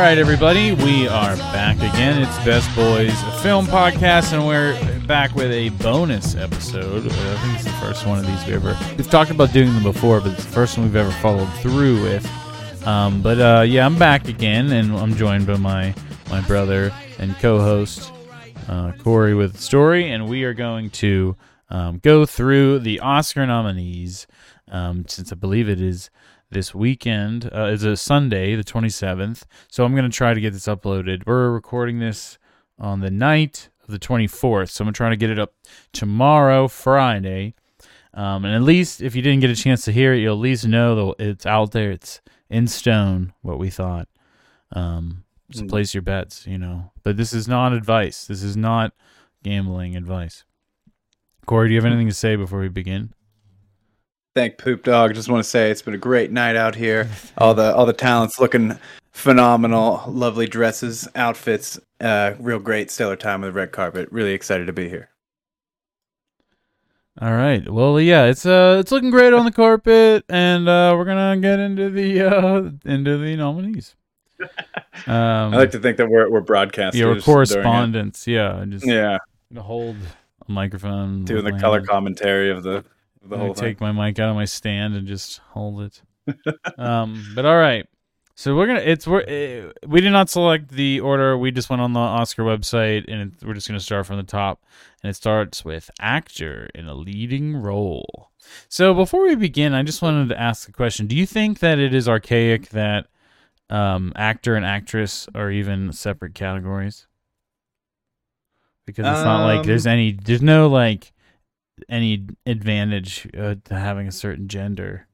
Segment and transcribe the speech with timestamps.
[0.00, 2.22] All right, everybody, we are back again.
[2.22, 4.74] It's Best Boys Film Podcast, and we're
[5.06, 7.04] back with a bonus episode.
[7.04, 8.78] I think it's the first one of these we ever.
[8.96, 12.02] We've talked about doing them before, but it's the first one we've ever followed through
[12.02, 12.26] with.
[12.86, 15.94] Um, but uh, yeah, I'm back again, and I'm joined by my
[16.30, 18.10] my brother and co-host
[18.68, 21.36] uh, Corey with the story, and we are going to
[21.68, 24.26] um, go through the Oscar nominees.
[24.66, 26.08] Um, since I believe it is
[26.50, 29.44] this weekend uh, is a Sunday, the 27th.
[29.68, 31.26] So I'm going to try to get this uploaded.
[31.26, 32.38] We're recording this
[32.78, 34.70] on the night of the 24th.
[34.70, 35.54] So I'm trying to get it up
[35.92, 37.54] tomorrow, Friday.
[38.12, 40.40] Um, and at least if you didn't get a chance to hear it, you'll at
[40.40, 41.92] least know that it's out there.
[41.92, 44.08] It's in stone what we thought.
[44.72, 45.68] Um, so Mm.
[45.68, 46.90] place your bets, you know.
[47.02, 48.26] But this is not advice.
[48.26, 48.92] This is not
[49.44, 50.44] gambling advice.
[51.46, 53.12] Corey, do you have anything to say before we begin?
[54.34, 55.14] Thank Poop Dog.
[55.14, 57.08] Just want to say it's been a great night out here.
[57.36, 58.78] All the all the talents looking
[59.10, 60.04] phenomenal.
[60.06, 61.80] Lovely dresses, outfits.
[62.00, 64.08] Uh, real great stellar time with the red carpet.
[64.12, 65.08] Really excited to be here.
[67.20, 67.68] All right.
[67.68, 71.58] Well, yeah, it's uh, it's looking great on the carpet, and uh, we're gonna get
[71.58, 73.96] into the uh, into the nominees.
[74.40, 74.48] Um,
[75.08, 76.94] I like to think that we're we're broadcasters.
[76.94, 78.28] yeah, we're correspondents.
[78.28, 79.18] Yeah, just Yeah,
[79.58, 79.96] hold
[80.48, 81.24] a microphone.
[81.24, 82.84] doing the color commentary of the
[83.22, 83.64] the whole thing.
[83.64, 86.02] take my mic out of my stand and just hold it.
[86.78, 87.86] um, but all right.
[88.34, 88.80] So we're gonna.
[88.80, 91.36] It's we're uh, we did not select the order.
[91.36, 94.22] We just went on the Oscar website, and it, we're just gonna start from the
[94.22, 94.64] top.
[95.02, 98.30] And it starts with actor in a leading role.
[98.68, 101.06] So before we begin, I just wanted to ask a question.
[101.06, 103.08] Do you think that it is archaic that
[103.68, 107.06] um, actor and actress are even separate categories?
[108.86, 110.12] Because it's not like there's Um, any.
[110.12, 111.12] There's no like
[111.88, 115.06] any advantage uh, to having a certain gender.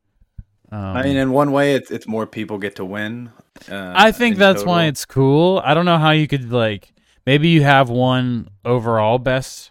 [0.71, 3.31] Um, I mean, in one way, it's it's more people get to win.
[3.71, 5.61] Uh, I think in that's why it's cool.
[5.65, 6.93] I don't know how you could like
[7.25, 9.71] maybe you have one overall best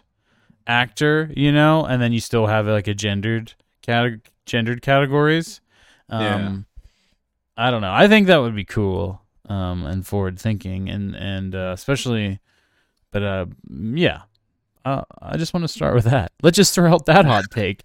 [0.66, 5.60] actor, you know, and then you still have like a gendered cate- gendered categories.
[6.08, 6.56] Um Yeah.
[7.58, 7.92] I don't know.
[7.92, 12.40] I think that would be cool um and forward thinking and and uh, especially
[13.12, 14.22] but uh yeah.
[14.86, 16.30] Uh, I just want to start with that.
[16.44, 17.82] Let's just throw out that hot take.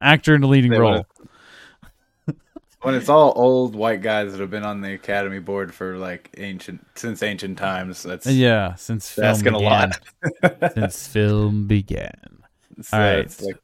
[0.00, 1.04] Actor in a leading They role.
[2.82, 6.30] when it's all old white guys that have been on the academy board for like
[6.38, 8.04] ancient since ancient times.
[8.04, 9.90] That's Yeah, since film asking a began.
[10.52, 10.72] lot.
[10.74, 12.12] since film began.
[12.82, 13.42] So All right.
[13.42, 13.56] like,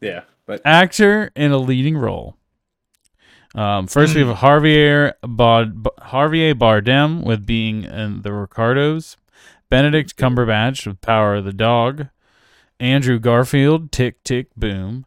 [0.00, 2.36] yeah, but actor in a leading role.
[3.54, 4.28] Um, first, we Hmm.
[4.28, 9.18] have Javier Bard- Javier Bardem with being in the Ricardos,
[9.72, 12.08] Benedict Cumberbatch with Power of the Dog,
[12.78, 15.06] Andrew Garfield, Tick Tick Boom,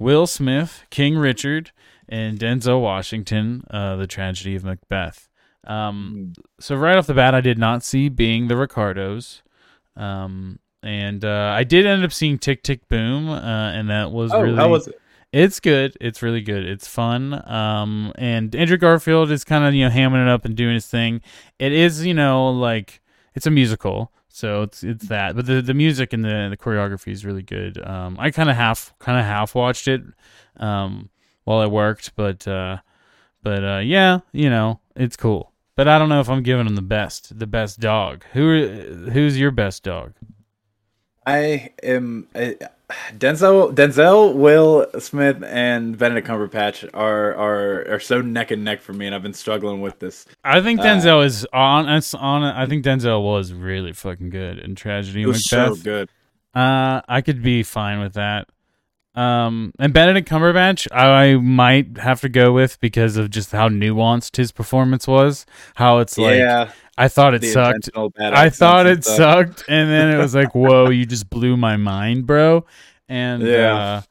[0.00, 1.70] Will Smith, King Richard,
[2.08, 5.28] and Denzel Washington, uh, The Tragedy of Macbeth.
[5.64, 9.42] Um, so right off the bat, I did not see being the Ricardos,
[9.94, 14.32] um, and uh, I did end up seeing Tick Tick Boom, uh, and that was
[14.32, 15.00] oh, really how was it?
[15.32, 15.96] it's good.
[16.00, 16.64] It's really good.
[16.64, 17.48] It's fun.
[17.48, 20.88] Um, and Andrew Garfield is kind of you know hamming it up and doing his
[20.88, 21.20] thing.
[21.60, 23.00] It is you know like
[23.34, 25.36] it's a musical, so it's it's that.
[25.36, 27.84] But the the music and the the choreography is really good.
[27.84, 30.02] Um, I kind of half kind of half watched it,
[30.56, 31.10] um,
[31.44, 32.78] while I worked, but uh,
[33.42, 35.52] but uh, yeah, you know it's cool.
[35.76, 38.24] But I don't know if I'm giving him the best the best dog.
[38.32, 40.14] Who who's your best dog?
[41.26, 42.50] I am uh,
[43.16, 48.92] Denzel, Denzel, Will Smith, and Benedict Cumberbatch are are are so neck and neck for
[48.92, 50.26] me, and I've been struggling with this.
[50.44, 51.86] I think Uh, Denzel is on.
[51.88, 52.42] on.
[52.44, 55.78] I think Denzel was really fucking good in Tragedy It was Macbeth.
[55.78, 56.10] so good.
[56.54, 58.48] Uh, I could be fine with that.
[59.16, 64.36] Um, and Benedict Cumberbatch, I might have to go with because of just how nuanced
[64.36, 65.46] his performance was.
[65.76, 67.90] How it's like yeah, I thought it sucked.
[68.20, 69.16] I thought it stuff.
[69.16, 72.64] sucked, and then it was like, "Whoa, you just blew my mind, bro!"
[73.08, 73.76] And Yeah.
[73.76, 74.02] uh,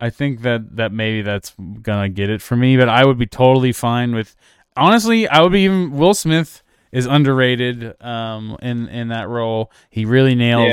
[0.00, 2.76] I think that that maybe that's gonna get it for me.
[2.76, 4.34] But I would be totally fine with.
[4.76, 5.92] Honestly, I would be even.
[5.92, 9.70] Will Smith is underrated um, in in that role.
[9.90, 10.72] He really nails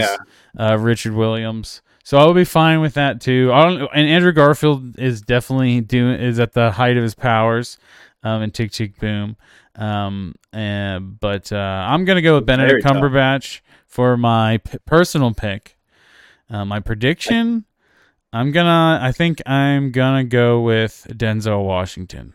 [0.58, 0.72] Yeah.
[0.72, 1.82] uh, Richard Williams.
[2.04, 3.52] So I would be fine with that too.
[3.54, 7.78] I don't, and Andrew Garfield is definitely doing is at the height of his powers,
[8.24, 9.38] um, in Tick Tick Boom.
[9.80, 13.02] Um, and, but uh, I'm gonna go with Benedict Very tough.
[13.02, 15.78] Cumberbatch for my p- personal pick.
[16.50, 17.64] Uh, my prediction,
[18.34, 19.00] I'm gonna.
[19.02, 22.34] I think I'm gonna go with Denzel Washington.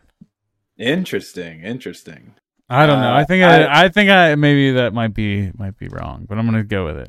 [0.78, 2.34] Interesting, interesting.
[2.70, 3.12] I don't know.
[3.12, 6.38] Uh, I think I, I, think I maybe that might be might be wrong, but
[6.38, 7.08] I'm gonna go with it.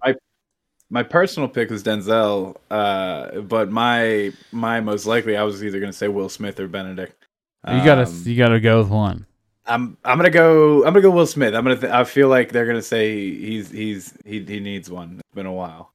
[0.90, 5.92] My personal pick was Denzel, uh, but my my most likely I was either going
[5.92, 7.26] to say Will Smith or Benedict.
[7.68, 9.26] you gotta Um, you gotta go with one.
[9.68, 10.80] I'm I'm gonna go.
[10.86, 11.56] I'm gonna go Will Smith.
[11.56, 11.78] I'm gonna.
[11.78, 15.16] Th- I feel like they're gonna say he's he's he he needs one.
[15.20, 15.92] It's been a while.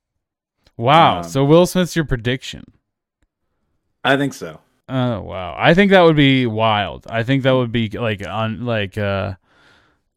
[0.76, 1.18] Wow.
[1.18, 2.64] Um, so Will Smith's your prediction.
[4.02, 4.60] I think so.
[4.88, 5.54] Oh wow.
[5.56, 7.06] I think that would be wild.
[7.08, 9.34] I think that would be like on like uh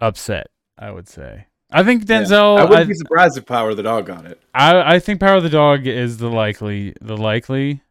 [0.02, 0.48] upset,
[0.78, 1.46] I would say.
[1.72, 2.22] I think Yeah.
[2.22, 4.42] Denzel I wouldn't I, be surprised if Power of the Dog got it.
[4.56, 7.84] I I think Power of the Dog is the likely the likely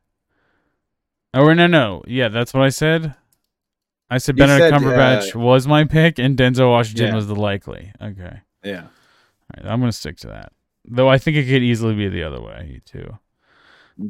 [1.34, 2.02] Oh no no.
[2.06, 3.14] Yeah, that's what I said.
[4.14, 7.14] I said You Benedict said, Cumberbatch was my pick and Denzel Washington Yeah.
[7.14, 7.92] was the likely.
[8.00, 8.40] Okay.
[8.62, 8.82] Yeah.
[8.82, 8.86] All
[9.56, 10.52] right, I'm gonna stick to that.
[10.84, 13.18] Though I think it could easily be the other way too.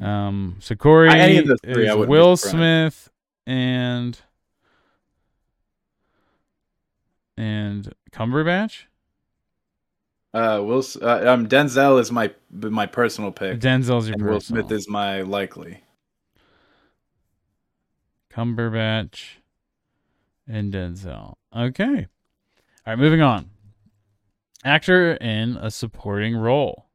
[0.05, 2.57] Um, so Corey I- any of those three, I is wouldn't be Will surprised.
[2.57, 3.11] Smith
[3.47, 4.19] and
[7.37, 8.85] and Cumberbatch.
[10.35, 14.35] Uh, Will S- uh, um Denzel is my my personal pick, Denzel's your and Will
[14.35, 14.63] personal.
[14.67, 15.83] Smith is my likely.
[18.33, 19.37] Cumberbatch
[20.49, 21.35] and Denzel.
[21.57, 22.07] Okay.
[22.87, 23.51] All right, moving on.
[24.65, 26.87] Actor in a supporting role.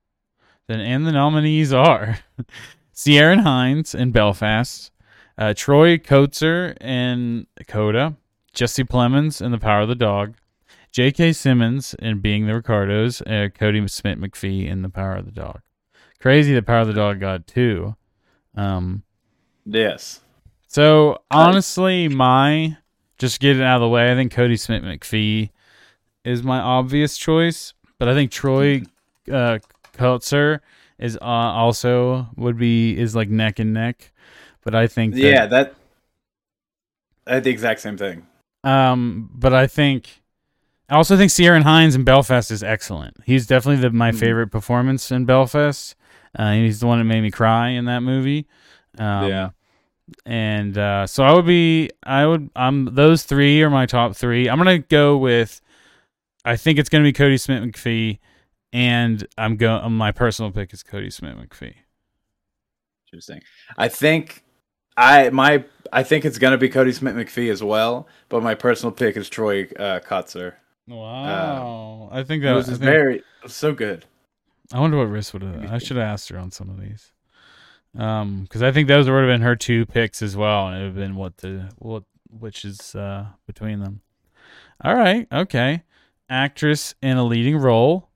[0.68, 2.20] Then and the nominees are
[2.94, 4.92] Ciaran Hinds in Belfast,
[5.38, 8.16] uh, Troy Kotsur in Coda,
[8.54, 10.36] Jesse Plemons in The Power of the Dog,
[10.92, 11.34] J.K.
[11.34, 15.62] Simmons in Being the Ricardos, uh, Kodi Smit-McPhee in The Power of the Dog.
[16.20, 17.96] Crazy, The Power of the Dog got two.
[18.56, 19.04] Um,
[19.66, 20.22] Yes.
[20.68, 22.78] so honestly, my
[23.18, 25.50] just get it out of the way, I think Kodi Smit-McPhee
[26.24, 28.84] is my obvious choice, but I think Troy
[29.32, 29.60] uh,
[29.94, 30.60] Kotsur
[31.00, 34.12] is uh, also would be is like neck and neck.
[34.64, 35.76] But I think that, Yeah, that.
[37.26, 38.26] I the exact same thing.
[38.64, 40.22] Um, but I think
[40.90, 43.18] I also think Ciaran Hinds in Belfast is excellent.
[43.26, 44.20] He's definitely the, my Mhm.
[44.20, 45.96] favorite performance in Belfast.
[46.38, 48.48] Uh, he's the one that made me cry in that movie.
[48.98, 49.50] Um, Yeah.
[50.26, 54.50] And uh, so I would be, I would, I'm those three are my top three.
[54.50, 55.62] I'm gonna go with,
[56.46, 58.20] I think it's gonna be Kodi Smit-McPhee,
[58.72, 59.88] and I'm go.
[59.90, 61.76] My personal pick is Kodi Smit-McPhee.
[63.08, 63.42] Interesting.
[63.78, 64.44] I think
[64.96, 69.18] I my I think it's gonna be Kodi Smit-McPhee as well, but my personal pick
[69.18, 70.54] is Troy uh, Kotsur.
[70.88, 74.06] Wow, I think that was I, think- very so good.
[74.74, 75.72] I wonder what Riss would have.
[75.72, 77.12] I should have asked her on some of these.
[77.98, 80.80] Um, because I think those would have been her two picks as well, and it
[80.80, 84.02] would have been what the what which is uh between them.
[84.84, 85.84] All right, okay.
[86.30, 88.10] Actress in a leading role.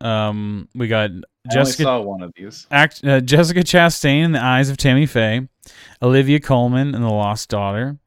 [0.00, 2.66] Um, we got I Jessica saw one of these.
[2.70, 5.48] act, uh, Jessica Chastain in The Eyes of Tammy Faye,
[6.02, 7.98] Olivia Colman in The Lost Daughter,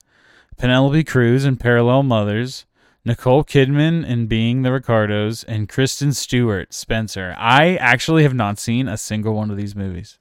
[0.58, 2.66] Penelope Cruz in Parallel Mothers,
[3.06, 7.34] Nicole Kidman in Being the Ricardos, and Kristen Stewart Spencer.
[7.38, 10.20] I actually have not seen a single one of these movies.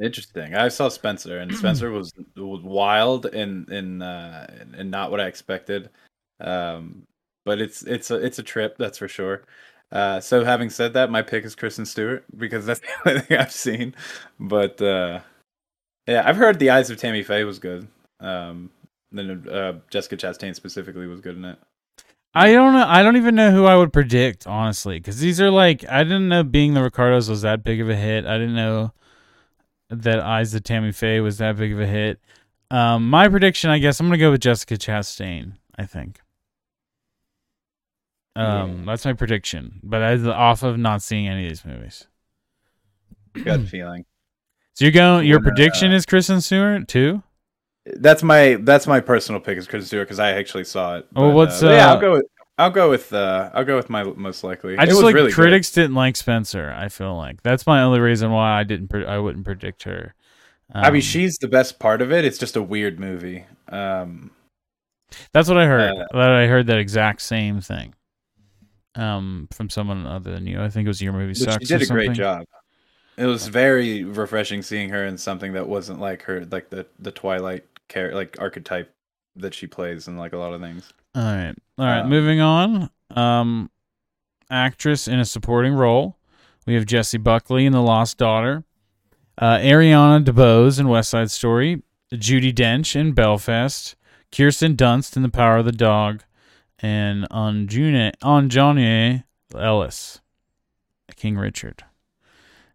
[0.00, 0.54] Interesting.
[0.54, 4.46] I saw Spencer, and Spencer was, was wild and and uh,
[4.76, 5.90] and not what I expected.
[6.40, 7.06] Um,
[7.44, 9.42] but it's it's a it's a trip, that's for sure.
[9.90, 13.38] Uh, so having said that, my pick is Kristen Stewart because that's the only thing
[13.38, 13.94] I've seen.
[14.40, 15.20] But uh,
[16.06, 17.88] yeah, I've heard The Eyes of Tammy Faye was good.
[18.20, 18.70] Um,
[19.10, 21.58] then uh, Jessica Chastain specifically was good in it.
[22.34, 22.86] I don't know.
[22.86, 26.28] I don't even know who I would predict, honestly, because these are like I didn't
[26.28, 28.24] know Being the Ricardos was that big of a hit.
[28.24, 28.92] I didn't know
[29.92, 32.20] that Eyes of Tammy Faye was that big of a hit.
[32.70, 35.52] Um, my prediction, I guess, I'm gonna go with Jessica Chastain.
[35.78, 36.20] I think.
[38.34, 38.84] Um, Yeah.
[38.86, 42.06] that's my prediction, but as off of not seeing any of these movies.
[43.34, 44.04] Good feeling.
[44.74, 45.26] So you're going.
[45.26, 47.22] Your When, uh, prediction is Kristen Stewart too.
[47.84, 51.06] That's my that's my personal pick is Kristen Stewart because I actually saw it.
[51.14, 51.90] Well, But, what's, uh, yeah?
[51.90, 52.26] uh, I'll go with
[52.58, 54.76] I'll go with uh, I'll go with my most likely.
[54.78, 56.74] I It just was like really critics didn't like Spencer.
[56.76, 58.88] I feel like that's my only reason why I didn't.
[58.88, 60.14] Pre- I wouldn't predict her.
[60.74, 62.24] I mean, Um, she's the best part of it.
[62.24, 63.44] It's just a weird movie.
[63.68, 64.30] Um,
[65.32, 65.92] That's what I heard.
[65.92, 67.94] Uh, that I heard that exact same thing.
[68.94, 70.62] Um, from someone other than you.
[70.62, 71.66] I think it was your movie sucks.
[71.66, 72.44] she did a great job.
[73.16, 77.10] It was very refreshing seeing her in something that wasn't like her, like the the
[77.10, 78.94] Twilight character, like archetype
[79.36, 80.92] that she plays in like a lot of things.
[81.14, 82.00] All right, all right.
[82.00, 82.90] Um, moving on.
[83.10, 83.70] Um,
[84.50, 86.16] actress in a supporting role.
[86.66, 88.64] We have Jessie Buckley in The Lost Daughter.
[89.36, 91.82] Uh, Ariana DeBose in West Side Story.
[92.12, 93.96] Judi Dench in Belfast.
[94.30, 96.22] Kirsten Dunst in The Power of the Dog.
[96.78, 100.20] And Anjune Anjane Ellis,
[101.14, 101.84] King Richard.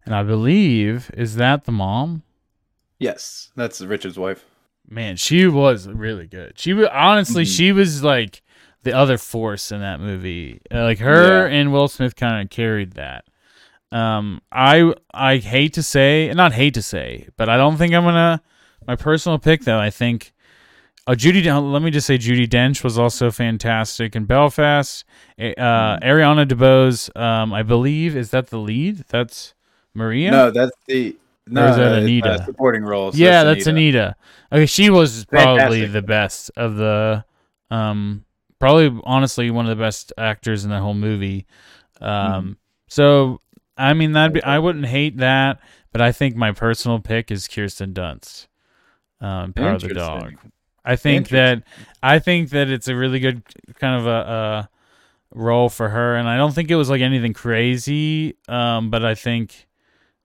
[0.04, 2.22] And I believe is that the mom?
[2.98, 4.44] Yes, that's Richard's wife.
[4.88, 6.58] Man, she was really good.
[6.58, 7.56] She was honestly, Mhm.
[7.56, 8.42] she was like
[8.84, 10.60] the other force in that movie.
[10.72, 11.54] Uh, like her Yeah.
[11.58, 13.24] and Will Smith kind of carried that.
[13.92, 18.04] Um, I I hate to say, not hate to say, but I don't think I'm
[18.04, 18.40] gonna.
[18.86, 20.32] My personal pick, though, I think
[21.10, 21.40] Oh, Judy.
[21.50, 25.06] Let me just say, Judi Dench was also fantastic in Belfast.
[25.38, 26.02] Uh, Mm.
[26.02, 29.04] Ariana DeBose, um, I believe, is that the lead?
[29.08, 29.54] That's
[29.94, 30.30] Maria.
[30.30, 31.16] No, that's the
[31.50, 31.68] no.
[31.68, 32.42] is that it's, uh, Anita?
[32.44, 33.16] supporting roles.
[33.16, 34.16] yeah, that's Anita.
[34.52, 35.92] Okay, she was probably Fantastic.
[35.92, 37.24] the best of the.
[37.70, 38.24] Um,
[38.58, 41.46] probably honestly one of the best actors in the whole movie.
[42.00, 42.52] Um, Mm-hmm.
[42.88, 43.40] so
[43.76, 45.60] I mean that be I wouldn't hate that,
[45.92, 48.46] but I think my personal pick is Kirsten Dunst.
[49.20, 50.34] Um, Power of the Dog.
[50.84, 51.62] I think that
[52.02, 53.42] I think that it's a really good
[53.78, 54.68] kind of a, a
[55.34, 58.36] role for her, and I don't think it was like anything crazy.
[58.48, 59.67] Um, but I think,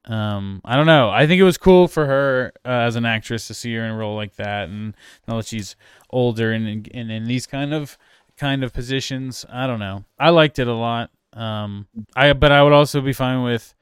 [0.05, 1.09] um, I don't know.
[1.09, 3.91] I think it was cool for her uh, as an actress to see her in
[3.91, 4.95] a role like that, and
[5.27, 5.75] now that she's
[6.09, 7.97] older and in, in these kind of
[8.37, 10.03] kind of positions, I don't know.
[10.19, 11.09] I liked it a lot.
[11.31, 13.73] Um, I but I would also be fine with,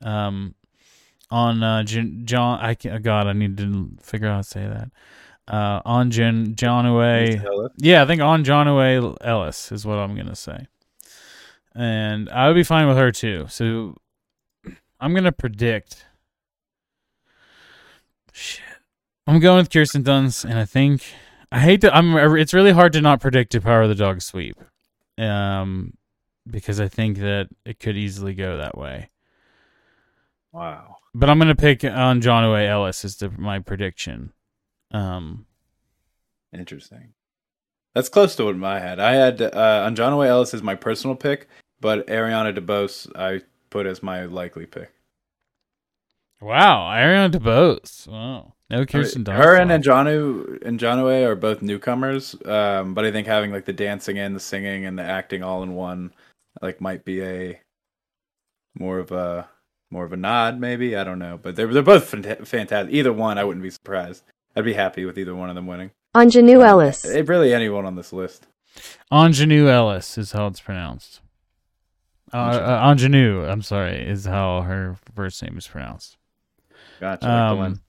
[0.00, 0.54] um,
[1.30, 2.60] on uh, John.
[2.60, 4.90] I can, God, I need to figure out how to say that.
[5.46, 7.40] Uh, on John Away.
[7.76, 10.66] Yeah, I think on John Away Ellis is what I'm gonna say,
[11.74, 13.46] and I would be fine with her too.
[13.50, 13.96] So
[15.04, 16.06] I'm gonna predict.
[18.32, 18.64] Shit,
[19.26, 21.04] I'm going with Kirsten Dunst, and I think
[21.52, 22.16] I hate that I'm.
[22.38, 24.56] It's really hard to not predict a Power of the Dog sweep,
[25.18, 25.92] um,
[26.50, 29.10] because I think that it could easily go that way.
[30.52, 30.96] Wow.
[31.14, 34.32] But I'm gonna pick on John Away Ellis as the, my prediction.
[34.90, 35.44] Um,
[36.50, 37.12] Interesting.
[37.94, 39.00] That's close to what I had.
[39.00, 41.46] I had uh, on John Way Ellis as my personal pick,
[41.78, 44.93] but Ariana DeBose I put as my likely pick.
[46.40, 48.08] Wow, Ariana DeBose.
[48.08, 49.36] Wow, no Kirsten Dunst.
[49.36, 49.82] Her and one.
[49.82, 54.34] Njanu and Janaway are both newcomers, um, but I think having like the dancing and
[54.34, 56.12] the singing and the acting all in one,
[56.62, 57.60] like might be a
[58.78, 59.48] more of a
[59.90, 60.96] more of a nod, maybe.
[60.96, 62.92] I don't know, but they're they're both fant- fantastic.
[62.94, 64.22] Either one, I wouldn't be surprised.
[64.56, 65.90] I'd be happy with either one of them winning.
[66.16, 67.04] Ingenue Ellis.
[67.04, 68.46] Eh, Really, anyone on this list.
[69.12, 71.20] Ingenue Ellis is how it's pronounced.
[72.32, 76.16] Uh, uh, Ingenue, I'm sorry, is how her first name is pronounced.
[77.00, 77.26] Gotcha.
[77.26, 77.60] like.
[77.60, 77.80] Um,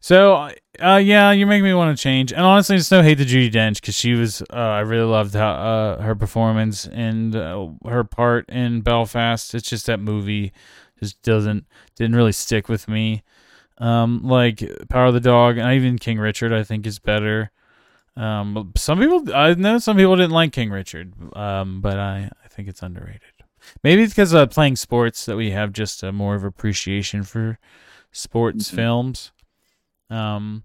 [0.00, 2.32] so, uh, yeah, you make me want to change.
[2.32, 4.42] And honestly, it's no hate to Judi Dench because she was.
[4.42, 9.54] Uh, I really loved how uh, her performance and uh, her part in Belfast.
[9.54, 10.52] It's just that movie
[10.98, 13.22] just doesn't didn't really stick with me.
[13.78, 17.50] Um, like Power of the Dog and even King Richard, I think is better.
[18.16, 21.14] Um, some people I know some people didn't like King Richard.
[21.34, 23.22] Um, but I I think it's underrated.
[23.82, 27.58] Maybe it's because uh, playing sports that we have just a more of appreciation for
[28.12, 28.74] sports Mhm.
[28.74, 29.32] films.
[30.10, 30.64] Um,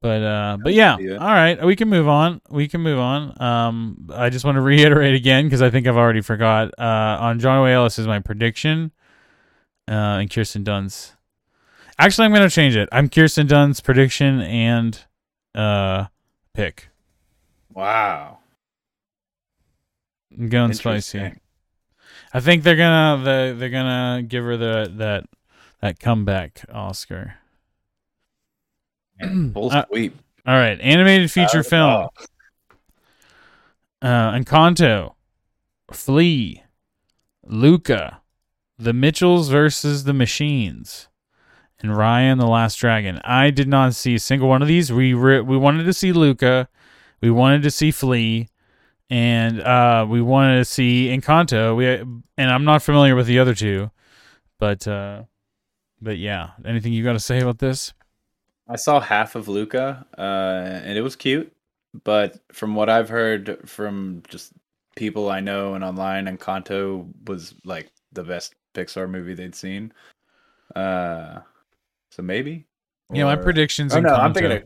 [0.00, 2.40] but uh, but yeah, all right, we can move on.
[2.48, 3.40] We can move on.
[3.42, 6.72] Um, I just want to reiterate again because I think I've already forgot.
[6.78, 8.92] Uh, on John Way Ellis is my prediction,
[9.88, 11.14] uh, and Kirsten Dunst.
[11.98, 12.88] Actually, I'm gonna change it.
[12.92, 15.04] I'm Kirsten Dunst's prediction and
[15.56, 16.06] uh
[16.54, 16.90] pick.
[17.74, 18.38] Wow.
[20.38, 21.32] I'm going spicy.
[22.32, 25.24] I think they're gonna the, they're gonna give her the that
[25.80, 27.34] that comeback Oscar.
[29.52, 29.84] Full Uh.
[30.46, 32.08] All right, animated feature Uh, film.
[34.00, 35.14] Uh, Encanto,
[35.92, 36.62] Flee,
[37.44, 38.20] Luca,
[38.78, 41.08] The Mitchells versus the Machines,
[41.80, 43.20] and Raya and the Last Dragon.
[43.24, 44.92] I did not see a single one of these.
[44.92, 46.68] We re- we wanted to see Luca,
[47.20, 48.48] we wanted to see Flee,
[49.10, 51.74] and uh, we wanted to see Encanto.
[51.76, 53.90] We and I'm not familiar with the other two,
[54.60, 55.24] but uh,
[56.00, 56.50] but yeah.
[56.64, 57.92] Anything you got to say about this?
[58.68, 60.20] I saw half of Luca, uh,
[60.84, 61.52] and it was cute.
[62.04, 64.52] But from what I've heard from just
[64.96, 69.92] people I know and online, Encanto was like the best Pixar movie they'd seen.
[70.76, 71.40] Uh,
[72.10, 72.66] so maybe.
[73.10, 73.94] Yeah, my predictions.
[73.94, 74.52] Oh no, I'm thinking.
[74.52, 74.64] Of,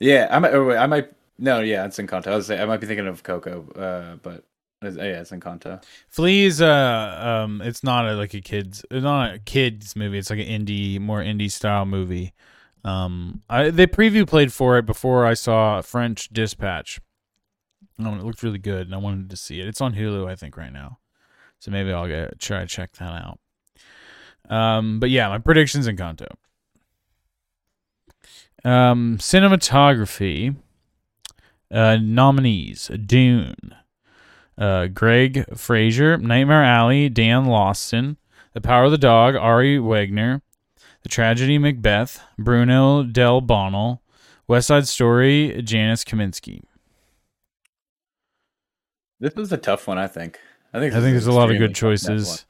[0.00, 0.56] yeah, I might.
[0.56, 1.12] Wait, I might.
[1.38, 2.28] No, yeah, it's Encanto.
[2.28, 4.44] I was say I might be thinking of Coco, uh, but
[4.82, 5.82] it's, yeah, it's Encanto.
[6.08, 10.18] Flee is uh um it's not a, like a kids it's not a kids movie.
[10.18, 12.32] It's like an indie more indie style movie.
[12.84, 17.00] Um I they preview played for it before I saw French Dispatch.
[17.98, 19.68] Um, it looked really good and I wanted to see it.
[19.68, 20.98] It's on Hulu I think right now.
[21.60, 23.38] So maybe I'll get try to check that
[24.50, 24.54] out.
[24.54, 26.28] Um but yeah my predictions Encanto.
[28.64, 30.56] Um cinematography
[31.70, 33.74] uh nominees Dune
[34.58, 38.16] uh, Greig Fraser, Nightmare Alley, Dan Laustsen,
[38.52, 40.42] The Power of the Dog, Ari Wegner,
[41.02, 44.00] The Tragedy Macbeth, Bruno Delbonnel,
[44.46, 46.62] West Side Story, Janusz Kamiński.
[49.20, 50.38] This was a tough one, I think.
[50.72, 50.92] I think.
[50.94, 52.44] I think there's a lot of good choices.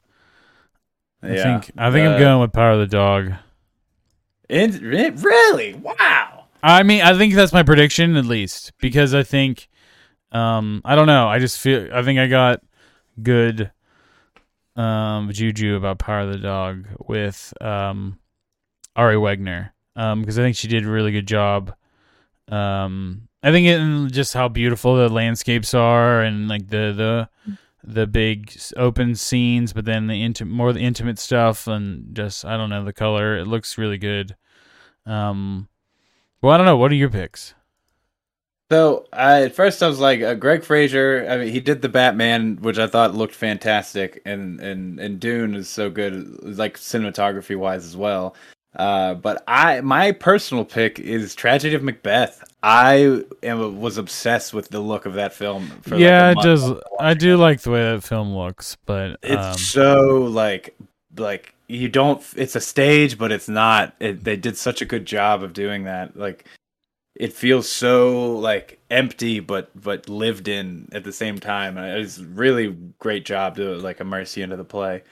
[1.21, 3.33] I think I think uh, I'm going with Power of the Dog.
[4.49, 6.45] And re- really, wow.
[6.61, 9.69] I mean, I think that's my prediction at least because I think,
[10.35, 11.27] um, I don't know.
[11.27, 12.61] I just feel I think I got
[13.21, 13.71] good,
[14.75, 18.19] um, juju about Power of the Dog with um,
[18.97, 21.73] Ari Wegner, um, because I think she did a really good job.
[22.49, 28.05] Um, I think in just how beautiful the landscapes are and like the the the
[28.05, 32.69] big open scenes, but then the inti- more the intimate stuff and just I don't
[32.69, 33.37] know the color.
[33.37, 34.35] It looks really good.
[35.05, 35.69] Um,
[36.41, 36.77] well, I don't know.
[36.77, 37.53] What are your picks?
[38.71, 41.27] So I, at first I was like, uh, Greig Fraser.
[41.29, 45.53] I mean, he did the Batman, which I thought looked fantastic, and and and Dune
[45.53, 48.35] is so good, like cinematography wise as well.
[48.75, 52.43] Uh, but I, my personal pick is Tragedy of Macbeth.
[52.61, 55.71] I am, was obsessed with the look of that film.
[55.95, 56.73] Yeah, like it does.
[56.99, 60.75] I do like the way that film looks, but It's um, so like
[61.15, 62.23] like you don't.
[62.35, 63.95] It's a stage, but it's not.
[63.99, 66.17] It, they did such a good job of doing that.
[66.17, 66.45] Like
[67.15, 71.77] it feels so like empty, but but lived in at the same time.
[71.77, 75.03] It's really great job to like immerse you into the play.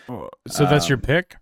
[0.47, 1.35] so that's your um, pick.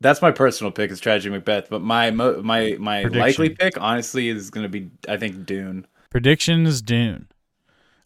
[0.00, 3.20] That's my personal pick is Tragedy Macbeth, but my mo- my my Prediction.
[3.20, 5.86] likely pick honestly is gonna be I think Dune.
[6.10, 7.28] Predictions Dune.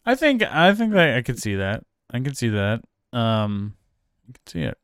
[0.05, 1.83] I think I think that I could see that.
[2.11, 2.81] I can see that.
[3.13, 3.75] Um,
[4.27, 4.77] I can see it.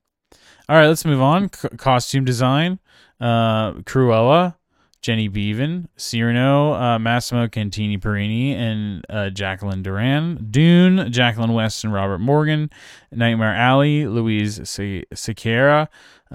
[0.70, 1.51] All right, let's move on.
[1.51, 2.80] C- costume design.
[3.20, 4.56] Uh, Cruella,
[5.01, 10.51] Jenny Beavan, Cyrano, uh, Massimo Cantini Parrini, and uh, Jacqueline Durran.
[10.51, 12.70] Dune, Jacqueline West and Robert Morgan.
[13.12, 15.88] Nightmare Alley, Louise Se- Sequeira.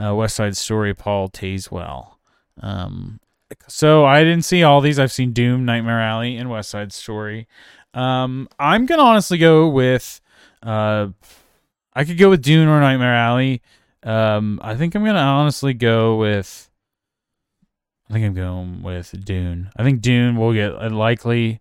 [0.02, 2.14] Uh, West Side Story, Paul Tazewell.
[2.60, 3.20] Um,
[3.68, 4.98] so I didn't see all these.
[4.98, 7.46] I've seen Dune, Nightmare Alley, and West Side Story.
[7.92, 10.20] Um, I'm gonna honestly go with,
[10.62, 11.08] uh,
[11.92, 13.62] I could go with Dune or Nightmare Alley.
[14.02, 16.70] Um, I think I'm gonna honestly go with.
[18.08, 19.70] I think I'm going with Dune.
[19.76, 21.60] I think Dune will get a likely,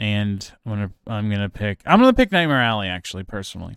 [0.00, 1.80] and I'm gonna I'm gonna pick.
[1.84, 3.76] I'm gonna pick Nightmare Alley actually personally.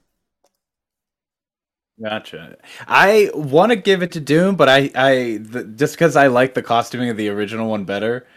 [2.02, 2.58] Gotcha.
[2.88, 6.54] I want to give it to Dune, but I, I the, just because I like
[6.54, 8.28] the costuming of the original one better,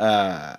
[0.00, 0.56] uh,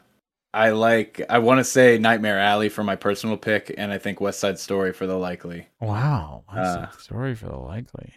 [0.53, 1.21] I like.
[1.29, 4.59] I want to say Nightmare Alley for my personal pick, and I think West Side
[4.59, 5.67] Story for the likely.
[5.81, 8.13] Wow, West Side Uh, Story for the likely.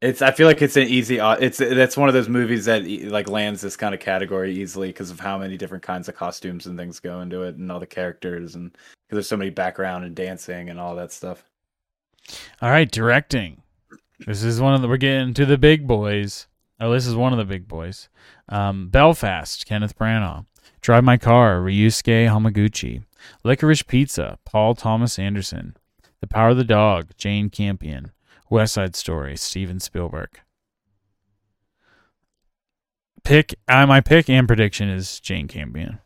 [0.00, 0.22] It's.
[0.22, 1.20] I feel like it's an easy.
[1.20, 1.58] au- It's.
[1.58, 5.18] That's one of those movies that like lands this kind of category easily because of
[5.18, 8.54] how many different kinds of costumes and things go into it, and all the characters,
[8.54, 11.44] and because there's so many background and dancing and all that stuff.
[12.62, 13.62] All right, directing.
[14.26, 16.46] This is one of the we're getting to the big boys.
[16.80, 18.08] Oh, this is one of the big boys.
[18.48, 20.46] Um, Belfast, Kenneth Branagh.
[20.80, 23.02] Drive My Car, Ryusuke Hamaguchi.
[23.44, 25.76] Licorice Pizza, Paul Thomas Anderson.
[26.20, 28.12] The Power of the Dog, Jane Campion.
[28.50, 30.40] West Side Story, Steven Spielberg.
[33.24, 35.98] Pick, uh, my pick and prediction is Jane Campion.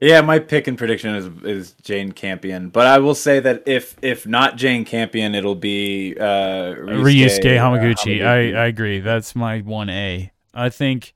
[0.00, 3.94] Yeah, my pick and prediction is is Jane Campion, but I will say that if
[4.02, 8.26] if not Jane Campion, it'll be uh, Ryusuke uh, Hamaguchi.
[8.26, 8.98] I, I agree.
[8.98, 10.32] That's my one A.
[10.52, 11.14] I think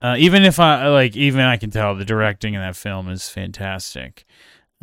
[0.00, 3.28] uh, even if I like, even I can tell the directing in that film is
[3.28, 4.24] fantastic.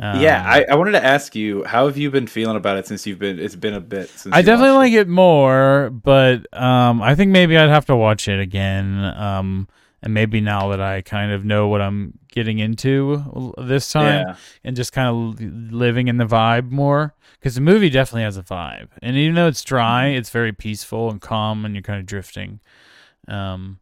[0.00, 2.86] Um, yeah, I, I wanted to ask you, how have you been feeling about it
[2.86, 3.38] since you've been?
[3.38, 4.34] It's been a bit since.
[4.36, 8.40] I definitely like it more, but um, I think maybe I'd have to watch it
[8.40, 9.04] again.
[9.16, 9.68] Um,
[10.02, 14.36] and maybe now that I kind of know what I'm getting into this time, Yeah,
[14.62, 15.40] and just kind of
[15.72, 19.46] living in the vibe more because the movie definitely has a vibe and even though
[19.46, 22.58] it's dry it's very peaceful and calm and you're kind of drifting
[23.28, 23.78] um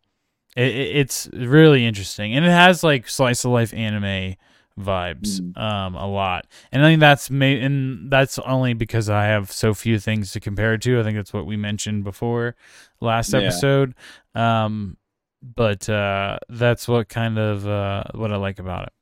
[0.57, 4.37] it, it- it's really interesting and it has like slice of life anime
[4.79, 5.57] vibes Mm.
[5.59, 9.73] um a lot and i think that's made and that's only because i have so
[9.73, 12.55] few things to compare it to i think that's what we mentioned before
[13.01, 13.41] last Yeah.
[13.41, 13.95] episode
[14.35, 14.99] um
[15.43, 18.93] but uh that's what kind of uh what i like about it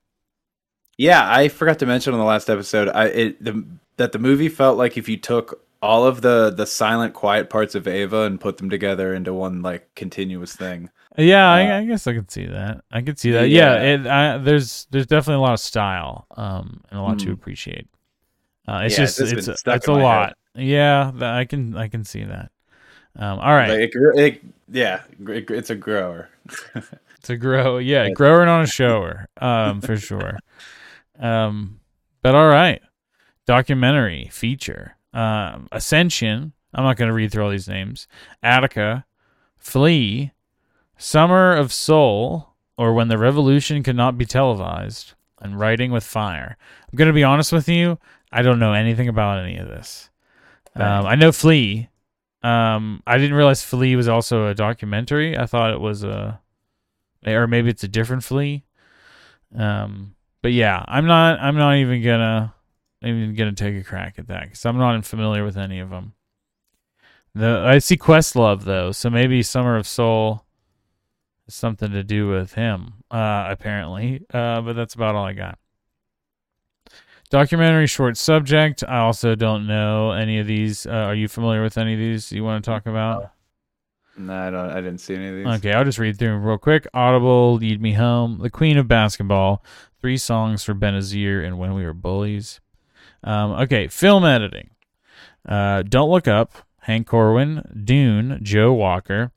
[0.96, 1.28] yeah.
[1.28, 3.64] I forgot to mention on the last episode, I it the
[3.96, 7.74] that the movie felt like if you took all of the the silent, quiet parts
[7.74, 10.90] of Ava and put them together into one like continuous thing.
[11.16, 12.82] Yeah, Uh, I, I guess I could see that.
[12.90, 13.48] I could see that.
[13.48, 13.80] Yeah, Yeah.
[13.80, 17.32] it, I, there's there's definitely a lot of style, um, and a lot to Mm.
[17.32, 17.88] appreciate.
[18.68, 20.36] Uh, it's Yeah, just it's it's it's, a in my lot.
[20.54, 22.50] Yeah, that, I can I can see that.
[23.16, 26.28] Um, all right, Like, it, it, yeah, it, it's a grower.
[27.22, 28.14] to grow, yeah, Yeah.
[28.14, 30.38] grower on a shower, um, for sure.
[31.18, 31.80] Um,
[32.22, 32.82] but all right,
[33.46, 36.52] documentary feature, um, Ascension.
[36.74, 38.06] I'm not going to read through all these names.
[38.42, 39.06] Attica,
[39.56, 40.32] Flee,
[40.98, 46.56] Summer of Soul, or When the Revolution Could Not Be Televised, and Writing with Fire.
[46.90, 47.98] I'm going to be honest with you.
[48.32, 50.10] I don't know anything about any of this.
[50.74, 51.88] Um, I know Flee.
[52.42, 55.38] Um, I didn't realize Flee was also a documentary.
[55.38, 56.40] I thought it was a
[57.26, 58.64] or maybe it's a different flea.
[59.56, 61.40] Um, but yeah, I'm not.
[61.40, 62.53] I'm not even gonna
[63.06, 66.14] even gonna take a crack at that because I'm not familiar with any of them.
[67.34, 70.44] The I see Questlove though, so maybe Summer of Soul
[71.46, 72.94] has something to do with him.
[73.10, 75.58] Uh, apparently, uh, but that's about all I got.
[77.30, 78.84] Documentary short subject.
[78.86, 80.86] I also don't know any of these.
[80.86, 83.32] Uh, are you familiar with any of these you want to talk about?
[84.16, 84.70] No, I don't.
[84.70, 85.46] I didn't see any of these.
[85.58, 86.86] Okay, I'll just read through them real quick.
[86.94, 89.64] Audible, Lead Me Home, The Queen of Basketball,
[90.00, 92.60] three songs for Benazir, and When We Were Bullies.
[93.24, 94.70] Um, okay, film editing.
[95.48, 99.32] Uh, Don't Look Up, Hank Corwin, Dune, Joe Walker,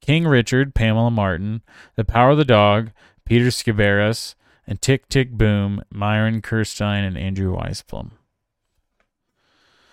[0.00, 1.62] King Richard, Pamela Martin,
[1.96, 2.90] The Power of the Dog,
[3.24, 4.34] Peter Sciberras,
[4.66, 8.12] and Tick Tick Boom, Myron Kerstein and Andrew Weisblum.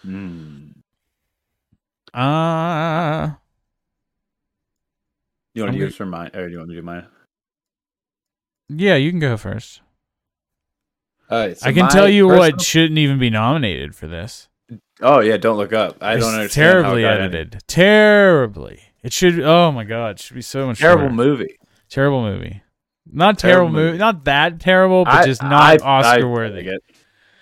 [0.06, 0.74] Mm.
[2.14, 3.32] Uh,
[5.54, 7.08] You want to use for mine, or do you want to do mine?
[8.70, 9.82] yeah, you can go first.
[11.32, 14.50] Uh, right, so I can tell you what shouldn't even be nominated for this.
[15.02, 15.98] Oh yeah, don't look up.
[16.02, 16.72] I It's don't understand.
[16.84, 17.62] Terribly got any- edited.
[17.68, 18.82] Terribly.
[19.04, 19.40] It should.
[19.40, 21.16] Oh my god, it should be so much Terrible shorter.
[21.16, 21.58] movie.
[21.90, 22.62] Terrible movie.
[23.12, 23.86] Not terrible, Terrible movie.
[23.88, 23.98] movie.
[23.98, 26.70] Not that terrible, but I- just not I Oscar dig worthy.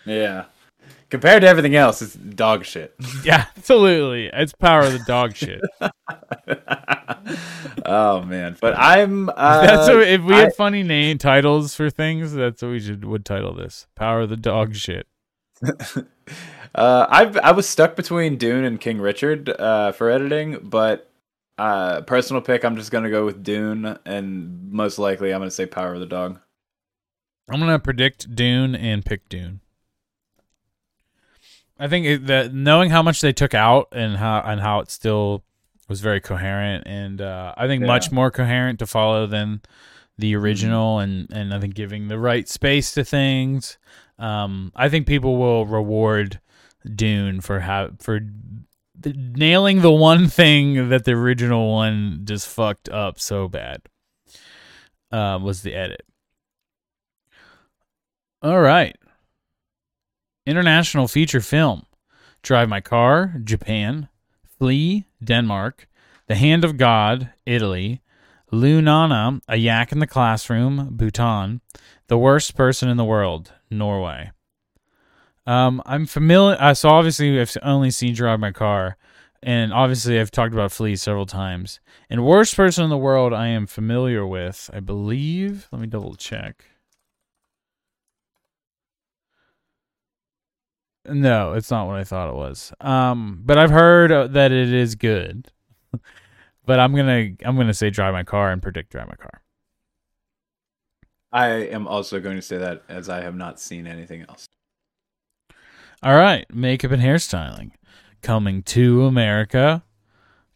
[0.06, 0.46] Yeah.
[1.10, 2.94] Compared to everything else, it's dog shit.
[3.24, 4.30] Yeah, absolutely.
[4.32, 5.60] It's power of the dog shit.
[7.86, 9.30] oh man, but I'm.
[9.40, 12.34] Uh, that's what, if we had funny name titles for things.
[12.34, 13.88] That's what we should would title this.
[13.96, 15.08] Power of the dog shit.
[16.76, 21.10] Uh, I I was stuck between Dune and King Richard uh, for editing, but
[21.58, 25.66] uh, personal pick, I'm just gonna go with Dune, and most likely I'm gonna say
[25.66, 26.40] Power of the Dog.
[27.50, 29.62] I'm gonna predict Dune and pick Dune.
[31.80, 34.92] I think it, that knowing how much they took out and how and how it
[34.92, 35.44] still
[35.88, 37.88] was very coherent, and uh, I think Yeah.
[37.88, 39.62] much more coherent to follow than
[40.18, 43.78] the original, and and I think giving the right space to things.
[44.18, 46.42] Um, I think people will reward
[46.96, 48.20] Dune for how for
[49.02, 53.82] th- nailing the one thing that the original one just fucked up so bad.
[55.12, 56.04] Uh, was the edit.
[58.42, 58.96] All right.
[60.50, 61.86] International feature film
[62.42, 64.10] Drive My Car, Japan.
[64.58, 65.88] Flee, Denmark.
[66.26, 68.02] The Hand of God, Italy.
[68.52, 71.62] Lunana, A Yak in the Classroom, Bhutan.
[72.08, 74.32] The Worst Person in the World, Norway.
[75.46, 76.58] Um, I'm familiar.
[76.60, 78.98] Uh, so obviously, I've only seen Drive My Car,
[79.44, 81.80] and obviously, I've talked about Flee several times.
[82.10, 84.72] And Worst Person in the World, I am familiar with.
[84.74, 85.68] I believe.
[85.72, 86.66] Let me double check.
[91.06, 92.74] No, it's not what I thought it was.
[92.82, 95.48] Um, but I've heard uh, that it is good.
[96.66, 99.42] but I'm gonna I'm gonna say drive my car and predict drive my car.
[101.32, 104.48] I am also going to say that as I have not seen anything else.
[106.02, 107.72] All right, makeup and hairstyling,
[108.22, 109.84] coming to America,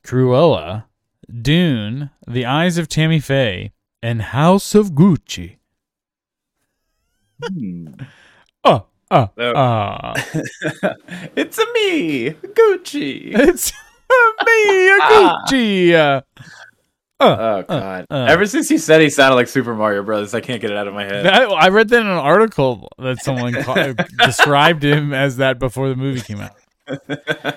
[0.03, 0.86] Cruella,
[1.29, 5.58] Dune, The Eyes of Tammy Faye, and House of Gucci.
[7.43, 7.88] Hmm.
[8.65, 9.54] Oh, Oh.
[9.56, 10.13] ah.
[11.36, 13.32] it's a me, Gucci.
[13.36, 13.71] it's
[14.45, 15.93] me, a Gucci.
[15.93, 16.21] Uh,
[17.19, 18.06] Oh god!
[18.10, 18.26] uh.
[18.28, 20.88] Ever since he said he sounded like Super Mario Brothers, I can't get it out
[20.89, 21.23] of my head.
[21.26, 23.93] That, I read that in an article that someone ca-
[24.26, 26.52] described him as that before the movie came out.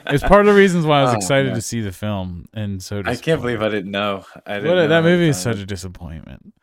[0.06, 2.80] It's part of the reasons why I was Oh, excited to see the film, and
[2.80, 4.24] so I can't believe I didn't know.
[4.46, 6.54] I didn't What know that movie is such a disappointment.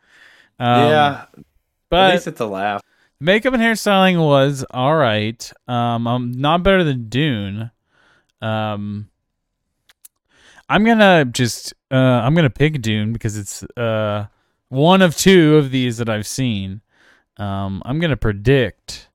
[0.58, 1.24] Um, yeah,
[1.90, 2.80] but at least it's a laugh.
[3.20, 5.52] Makeup and hairstyling was all right.
[5.68, 7.70] Um, um, not better than Dune.
[8.40, 9.08] Um,
[10.68, 14.26] I'm gonna just uh, I'm gonna pick Dune because it's uh
[14.68, 16.80] one of two of these that I've seen.
[17.36, 19.08] Um, I'm gonna predict.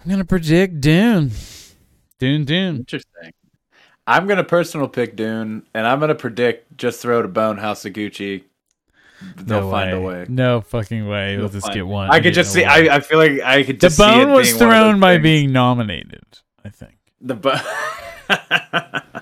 [0.00, 1.32] I'm gonna predict Dune.
[2.18, 2.76] Dune, Dune.
[2.76, 3.32] Interesting.
[4.06, 7.92] I'm gonna personal pick Dune, and I'm gonna predict just throw to bone House of
[7.92, 8.44] Gucci.
[9.36, 9.96] They'll no find way.
[9.96, 10.26] a way.
[10.28, 11.34] No fucking way.
[11.36, 12.10] They'll Let's just get one.
[12.10, 12.64] I could just see.
[12.64, 14.74] I, I feel like I could the just see bone it was being one of
[14.74, 15.22] those thrown by things.
[15.22, 16.24] being nominated.
[16.64, 16.96] I think.
[17.20, 17.60] the bone.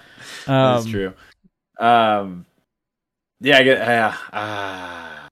[0.48, 1.12] Um, That's true.
[1.80, 2.46] Um,
[3.40, 3.78] yeah, I get.
[3.78, 4.16] Yeah.
[4.32, 5.28] Ah.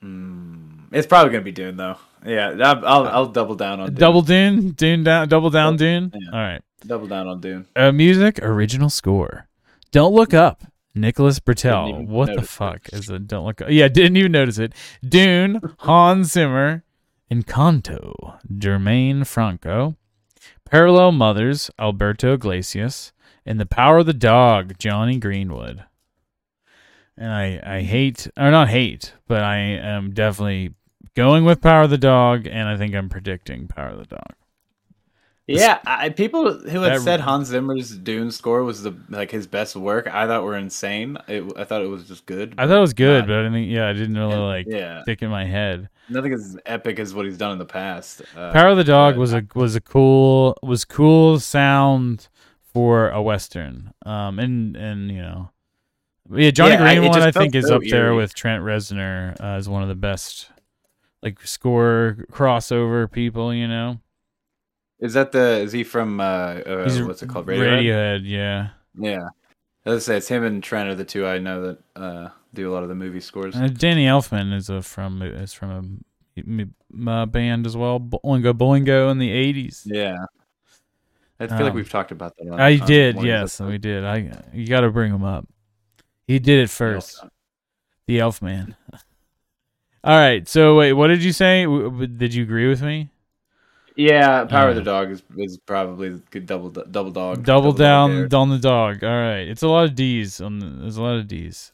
[0.00, 0.84] Hmm.
[0.92, 1.96] it's probably gonna be Dune though.
[2.24, 3.96] Yeah, I'll I'll, I'll double down on Dune.
[3.96, 6.12] Double Dune, Dune down, double down Dune.
[6.14, 6.30] Yeah.
[6.32, 6.62] All right.
[6.86, 7.66] double down on Dune.
[7.76, 9.48] Uh, music original score.
[9.92, 10.64] Don't look up.
[11.00, 12.06] Nicholas Britell.
[12.06, 13.60] What the fuck is a don't look?
[13.68, 14.72] Yeah, didn't even notice it.
[15.06, 16.84] Dune, Hans Zimmer,
[17.30, 19.96] Encanto, Germaine Franco,
[20.64, 23.12] Parallel Mothers, Alberto Iglesias,
[23.46, 25.84] and The Power of the Dog, Jonny Greenwood.
[27.16, 30.74] and I I hate or not hate, but I am definitely
[31.14, 34.34] going with Power of the Dog, and I think I'm predicting Power of the Dog.
[35.48, 39.46] Yeah, I, people who had That- said Hans Zimmer's Dune score was the like his
[39.46, 41.16] best work, I thought were insane.
[41.26, 42.54] It, I thought it was just good.
[42.58, 43.70] I thought it was good, Not- but I didn't think.
[43.70, 45.88] Yeah, I didn't really like yeah, stick in my head.
[46.10, 48.20] nothing as epic as what he's done in the past.
[48.36, 52.28] Uh, Power of the Dog was a was a cool was cool sound
[52.74, 53.92] for a western.
[54.04, 55.50] Um, and and you know,
[56.30, 58.62] yeah, Johnny Yeah, I- Green one I think felt is so up there with Trent
[58.62, 60.50] Reznor uh, as one of the best
[61.22, 63.54] like score crossover people.
[63.54, 64.00] You know,
[65.00, 65.60] Is that the?
[65.60, 66.20] Is he from?
[66.20, 66.24] Uh,
[66.66, 67.46] uh what's it called?
[67.46, 67.82] Radiohead.
[67.82, 68.20] Radiohead.
[68.24, 69.28] Yeah, Yeah,
[69.84, 72.70] as I say, it's him and Trent are the two I know that uh, do
[72.70, 73.54] a lot of the movie scores.
[73.54, 75.70] and Danny Elfman is a from is from
[76.36, 79.84] a, m- m- band as well, Oingo Boingo in the eighties.
[79.86, 80.16] Yeah,
[81.38, 82.48] I feel like Um, we've talked about that.
[82.48, 84.04] On, I did, yes, we did.
[84.04, 85.46] I you got to bring him up.
[86.26, 87.24] He did it first.
[88.06, 88.74] The Elf Man.
[90.04, 90.48] All right.
[90.48, 91.66] So wait, what did you say?
[91.66, 93.10] Did you agree with me?
[93.98, 97.44] Yeah, Power of the Dog is, is probably good double double dog.
[97.44, 99.02] Double, dog down on the dog.
[99.02, 99.40] All right.
[99.48, 100.40] It's a lot of D's.
[100.40, 101.72] On the, there's a lot of D's.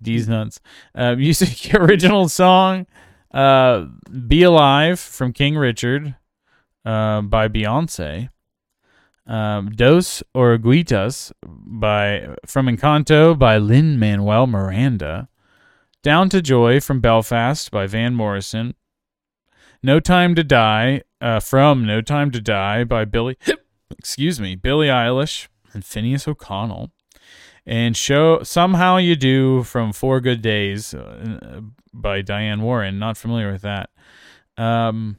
[0.00, 0.58] D's nuts.
[0.94, 2.86] Uh, music original song,
[3.32, 3.84] uh,
[4.26, 6.14] "Be Alive" from King Richard,
[6.86, 8.30] uh, by Beyonce.
[9.26, 15.28] Um, Dos Oruguitas by from Encanto by Lin Manuel Miranda.
[16.02, 18.74] Down to Joy from Belfast by Van Morrison.
[19.82, 23.38] No Time to Die uh, from No Time to Die by Billy
[23.98, 26.90] excuse me, Billie Eilish and Finneas O'Connell.
[27.66, 31.62] And show somehow you do from Four Good Days uh,
[31.94, 32.98] by Diane Warren.
[32.98, 33.88] Not familiar with that.
[34.58, 35.18] Um,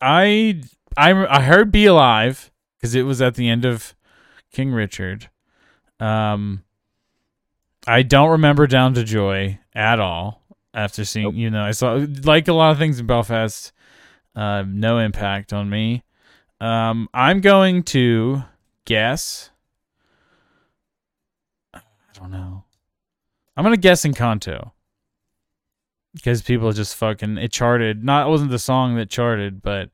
[0.00, 0.62] I
[0.96, 3.96] I I heard Be Alive because it was at the end of
[4.52, 5.28] King Richard.
[5.98, 6.62] Um,
[7.84, 11.34] I don't remember Down to Joy at all after seeing Nope.
[11.34, 13.72] you know I saw like a lot of things in Belfast.
[14.34, 16.02] Uh, no impact on me.
[16.60, 18.42] Um, I'm going to
[18.84, 19.50] guess.
[21.74, 21.80] I
[22.14, 22.64] don't know.
[23.56, 24.70] I'm gonna guess Encanto
[26.14, 28.04] because people just fucking it charted.
[28.04, 29.90] Not it wasn't the song that charted, but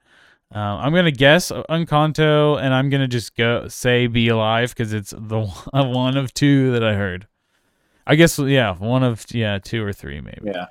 [0.54, 5.10] uh, I'm gonna guess Encanto, and I'm gonna just go say "Be Alive" because it's
[5.10, 7.26] the one of two that I heard.
[8.06, 10.40] I guess yeah, one of yeah, two or three maybe.
[10.44, 10.66] Yeah.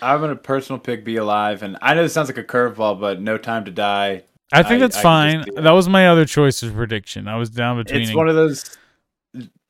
[0.00, 3.20] I'm gonna personal pick Be Alive, and I know this sounds like a curveball, but
[3.20, 4.22] No Time to Die.
[4.52, 5.44] I think I- that's I fine.
[5.54, 5.62] that.
[5.64, 7.28] That was my other choice of prediction.
[7.28, 8.02] I was down between.
[8.02, 8.76] It's one of those.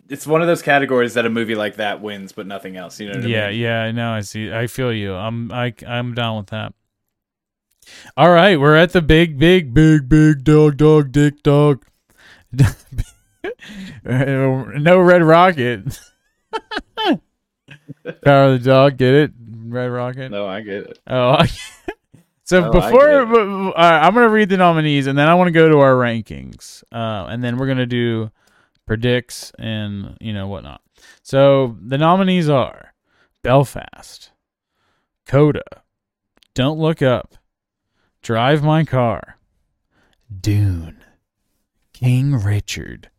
[0.09, 2.99] It's one of those categories that a movie like that wins, but nothing else.
[2.99, 3.61] You know what yeah, I mean?
[3.61, 4.11] yeah, I know.
[4.13, 4.51] I see.
[4.53, 5.15] I feel you.
[5.15, 6.73] I'm I I'm down with that.
[8.17, 11.85] All right, we're at the big, big, big, big dog, dog, dick, dog.
[14.05, 15.99] no red rocket.
[18.25, 18.97] Power of the dog.
[18.97, 19.38] Get it?
[19.71, 20.31] Red rocket.
[20.31, 20.99] No, I get it.
[21.07, 21.45] Oh,
[22.45, 23.27] so I before get it.
[23.29, 25.69] b- b- all right, I'm gonna read the nominees, and then I want to go
[25.69, 28.31] to our rankings, uh, and then we're gonna do
[28.87, 30.81] predicts and you know whatnot.
[31.23, 32.95] So the nominees are
[33.43, 34.31] Belfast,
[35.27, 35.63] Coda,
[36.55, 37.35] Don't Look Up,
[38.23, 39.39] Drive My Car,
[40.41, 41.05] Dune,
[41.93, 43.11] King Richard,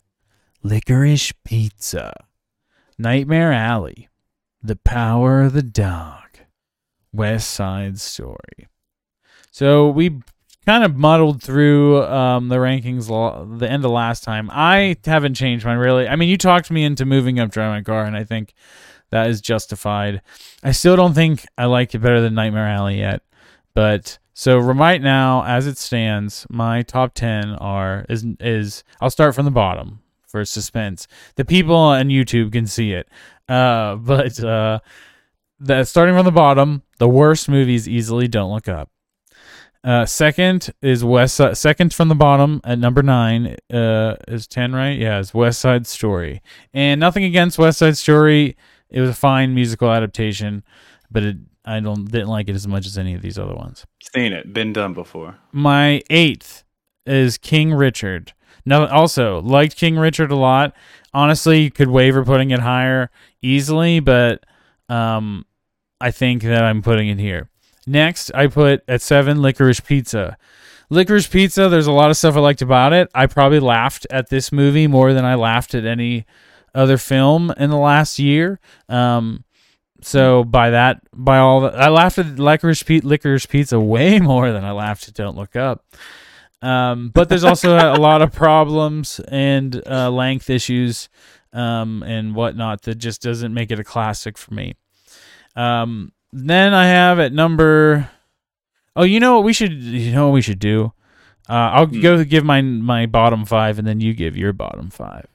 [0.63, 2.13] Licorice Pizza,
[2.97, 4.09] Nightmare Alley,
[4.62, 6.28] The Power of the Dog,
[7.13, 8.67] West Side Story.
[9.51, 10.19] So we
[10.65, 14.49] kind of muddled through um, the rankings lo- the end of last time.
[14.51, 16.07] I haven't changed mine really.
[16.07, 18.53] I mean, you talked me into moving up Drive My Car, and I think
[19.09, 20.21] that is justified.
[20.63, 23.23] I still don't think I like it better than Nightmare Alley yet,
[23.73, 29.35] but so right now, as it stands, my top ten are is is I'll start
[29.35, 31.07] from the bottom for suspense.
[31.35, 33.09] The people on YouTube can see it,
[33.49, 34.79] uh, but uh,
[35.59, 38.89] the starting from the bottom, the worst movies easily don't look up.
[39.83, 41.57] Uh, second is West Side.
[41.57, 44.97] Second from the bottom at number nine uh, is ten, right?
[44.97, 46.41] Yeah, is West Side Story.
[46.73, 48.57] And nothing against West Side Story.
[48.89, 50.63] It was a fine musical adaptation,
[51.09, 53.85] but it, I don't didn't like it as much as any of these other ones.
[54.13, 55.37] Seen it, been done before.
[55.51, 56.63] My eighth
[57.05, 58.33] is King Richard.
[58.65, 60.75] Now, also liked King Richard a lot.
[61.13, 63.09] Honestly, could waver putting it higher
[63.41, 64.45] easily, but
[64.89, 65.45] um,
[66.01, 67.49] I think that I'm putting in here.
[67.85, 70.38] Next, I put at seven Licorice Pizza.
[70.89, 71.69] Licorice Pizza.
[71.69, 73.09] There's a lot of stuff I liked about it.
[73.13, 76.25] I probably laughed at this movie more than I laughed at any
[76.73, 78.59] other film in the last year.
[78.88, 79.43] Um,
[80.01, 84.63] so by that, by all, that, I laughed at Licorice, Licorice Pizza way more than
[84.63, 85.85] I laughed at Don't Look Up.
[86.62, 91.07] Um, but there's also a, a lot of problems and uh, length issues
[91.53, 94.75] um, and whatnot that just doesn't make it a classic for me.
[95.55, 98.09] Um, then I have at number.
[98.95, 99.73] Oh, you know what we should.
[99.73, 100.93] You know what we should do.
[101.49, 102.01] Uh, I'll Hmm.
[102.01, 105.25] go give my my bottom five, and then you give your bottom five.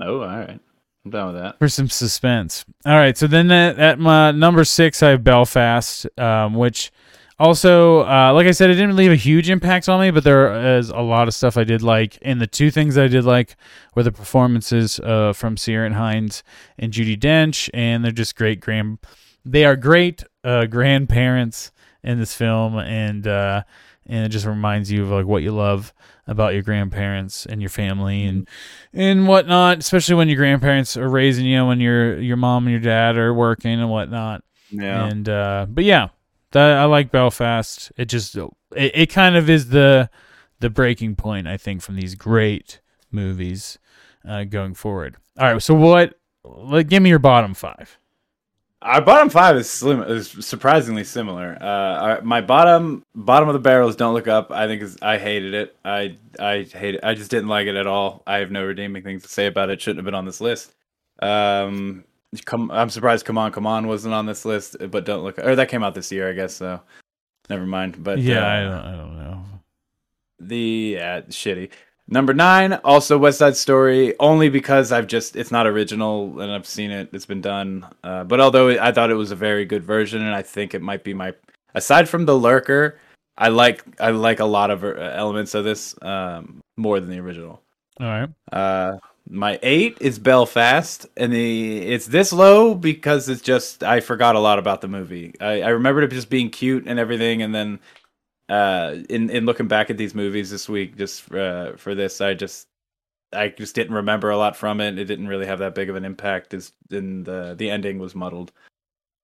[0.00, 0.58] Oh, all right.
[1.04, 1.58] I'm down with that.
[1.58, 2.64] for some suspense.
[2.84, 6.90] All right, so then at, at my number six, I have Belfast, um, which
[7.40, 10.76] also, uh, like I said, it didn't leave a huge impact on me, but there
[10.76, 12.18] is a lot of stuff I did like.
[12.20, 13.56] And the two things I did like
[13.96, 16.42] were the performances uh, from Ciaran Hinds
[16.78, 18.98] and Judi Dench, and they're just great grand.
[19.42, 21.72] They are great uh, grandparents
[22.02, 23.62] in this film, and uh,
[24.04, 25.94] and it just reminds you of like what you love
[26.26, 28.46] about your grandparents and your family and
[28.92, 32.80] and whatnot, especially when your grandparents are raising you when your your mom and your
[32.80, 34.44] dad are working and whatnot.
[34.70, 35.06] Yeah.
[35.06, 36.08] And uh, but yeah,
[36.52, 37.92] that I like Belfast.
[37.96, 40.10] It just it, it kind of is the
[40.60, 43.78] the breaking point I think from these great movies
[44.26, 45.16] uh, going forward.
[45.38, 46.18] All right, so what?
[46.44, 47.98] Like, give me your bottom five.
[48.82, 51.58] Our bottom five is slim, is surprisingly similar.
[51.60, 54.96] Uh, our, my bottom bottom of the barrel is "Don't Look Up." I think is
[55.02, 55.76] I hated it.
[55.84, 57.00] I I hate it.
[57.04, 58.22] I just didn't like it at all.
[58.26, 59.82] I have no redeeming things to say about it.
[59.82, 60.74] Shouldn't have been on this list.
[61.20, 62.04] Um,
[62.44, 63.24] come, I'm surprised.
[63.26, 64.76] Come on, come on, wasn't on this list.
[64.90, 66.54] But "Don't Look," or that came out this year, I guess.
[66.54, 66.80] So,
[67.48, 68.02] never mind.
[68.02, 69.44] But yeah, uh, I don't, I don't know.
[70.38, 71.70] the uh, shitty
[72.08, 76.66] number nine also west side story only because i've just it's not original and i've
[76.66, 79.84] seen it it's been done uh, but although i thought it was a very good
[79.84, 81.32] version and i think it might be my
[81.74, 82.98] aside from the lurker
[83.38, 87.20] i like i like a lot of uh, elements of this um, more than the
[87.20, 87.62] original
[88.00, 88.28] All right.
[88.50, 88.96] uh,
[89.30, 94.40] my eight is Belfast, and the it's this low because it's just I forgot a
[94.40, 95.34] lot about the movie.
[95.40, 97.80] I, I remembered it just being cute and everything, and then
[98.48, 102.34] uh, in in looking back at these movies this week, just uh, for this, I
[102.34, 102.66] just
[103.32, 104.98] I just didn't remember a lot from it.
[104.98, 106.52] It didn't really have that big of an impact.
[106.52, 108.52] Is in the the ending was muddled.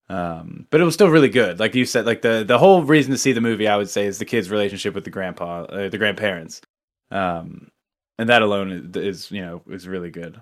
[0.09, 1.59] Um, but it was still really good.
[1.59, 4.07] Like you said, like the the whole reason to see the movie, I would say,
[4.07, 6.61] is the kid's relationship with the grandpa, uh, the grandparents.
[7.11, 7.71] Um,
[8.19, 10.41] and that alone is, you know is really good.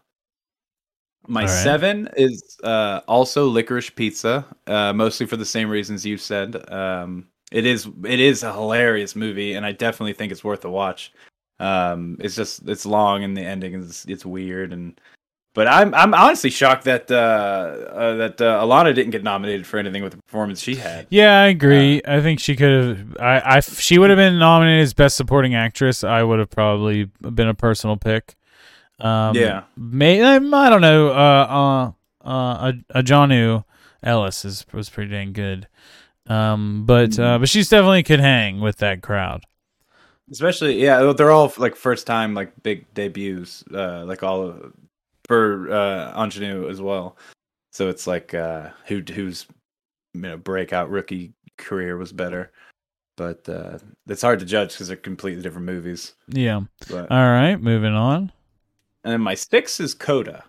[1.27, 1.49] My right.
[1.49, 6.71] seven is uh, also licorice pizza, uh, mostly for the same reasons you said.
[6.71, 10.71] Um, it is it is a hilarious movie, and I definitely think it's worth a
[10.71, 11.13] watch.
[11.61, 15.01] Um, it's just it's long, and the ending is it's weird, and
[15.55, 19.79] but I'm I'm honestly shocked that uh, uh, that uh, Alana didn't get nominated for
[19.79, 21.07] anything with the performance she had.
[21.11, 22.03] Yeah, I agree.
[22.07, 23.17] I think she could have.
[23.21, 26.05] I, I, she would have been nominated as best supporting actress.
[26.05, 28.35] I would have probably been a personal pick.
[29.01, 29.63] Um, Yeah.
[29.77, 31.09] may um, I don't know.
[31.09, 31.93] Uh,
[32.25, 33.65] uh, uh, a, Aunjanue
[34.03, 35.69] Ellis is was pretty dang good.
[36.27, 39.45] Um, but uh, but she's definitely could hang with that crowd.
[40.31, 44.73] Especially, yeah, they're all like first time like big debuts, uh, like all of,
[45.27, 47.17] for uh, Ingenue as well.
[47.73, 49.47] So it's like uh, who whose
[50.13, 52.53] you know breakout rookie career was better,
[53.17, 56.15] but uh, it's hard to judge because they're completely different movies.
[56.29, 56.63] Yeah.
[56.89, 58.33] But All right, moving on.
[59.03, 60.45] and then my six is Coda.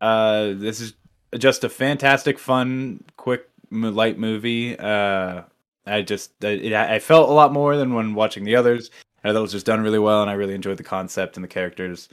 [0.00, 0.94] Uh, this is
[1.38, 4.78] just a fantastic, fun, quick, light movie.
[4.78, 5.42] Uh,
[5.86, 8.90] I just it, I felt a lot more than when watching the others.
[9.24, 11.44] I thought it was just done really well, and I really enjoyed the concept and
[11.44, 12.08] the characters.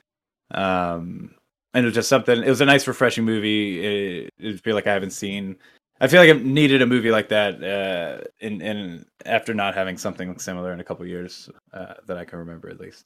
[0.52, 1.36] Um,
[1.74, 2.44] and it was just something.
[2.44, 4.26] It was a nice, refreshing movie.
[4.26, 5.58] It, it feel like I haven't seen.
[6.00, 7.64] I feel like I needed a movie like that.
[7.64, 12.26] Uh, in in after not having something similar in a couple years uh, that I
[12.26, 13.06] can remember at least.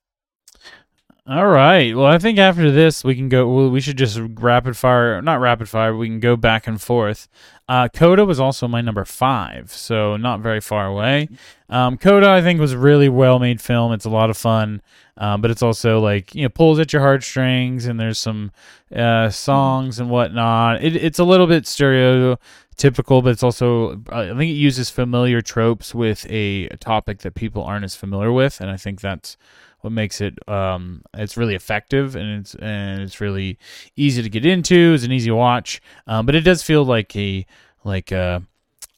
[1.30, 1.94] All right.
[1.94, 3.54] Well, I think after this we can go.
[3.54, 5.94] Well, we should just rapid fire, not rapid fire.
[5.94, 7.28] We can go back and forth.
[7.68, 11.28] Uh, Coda was also my number five, so not very far away.
[11.68, 13.92] Um, Coda, I think, was a really well made film.
[13.92, 14.82] It's a lot of fun,
[15.18, 18.54] um, but it's also like you know pulls at your heartstrings, and there's some
[18.96, 20.82] uh, songs and whatnot.
[20.82, 25.94] It, it's a little bit stereotypical, but it's also I think it uses familiar tropes
[25.94, 29.36] with a topic that people aren't as familiar with, and I think that's
[29.82, 33.58] what makes it um it's really effective and it's and it's really
[33.96, 37.46] easy to get into it's an easy watch um but it does feel like a
[37.84, 38.44] like a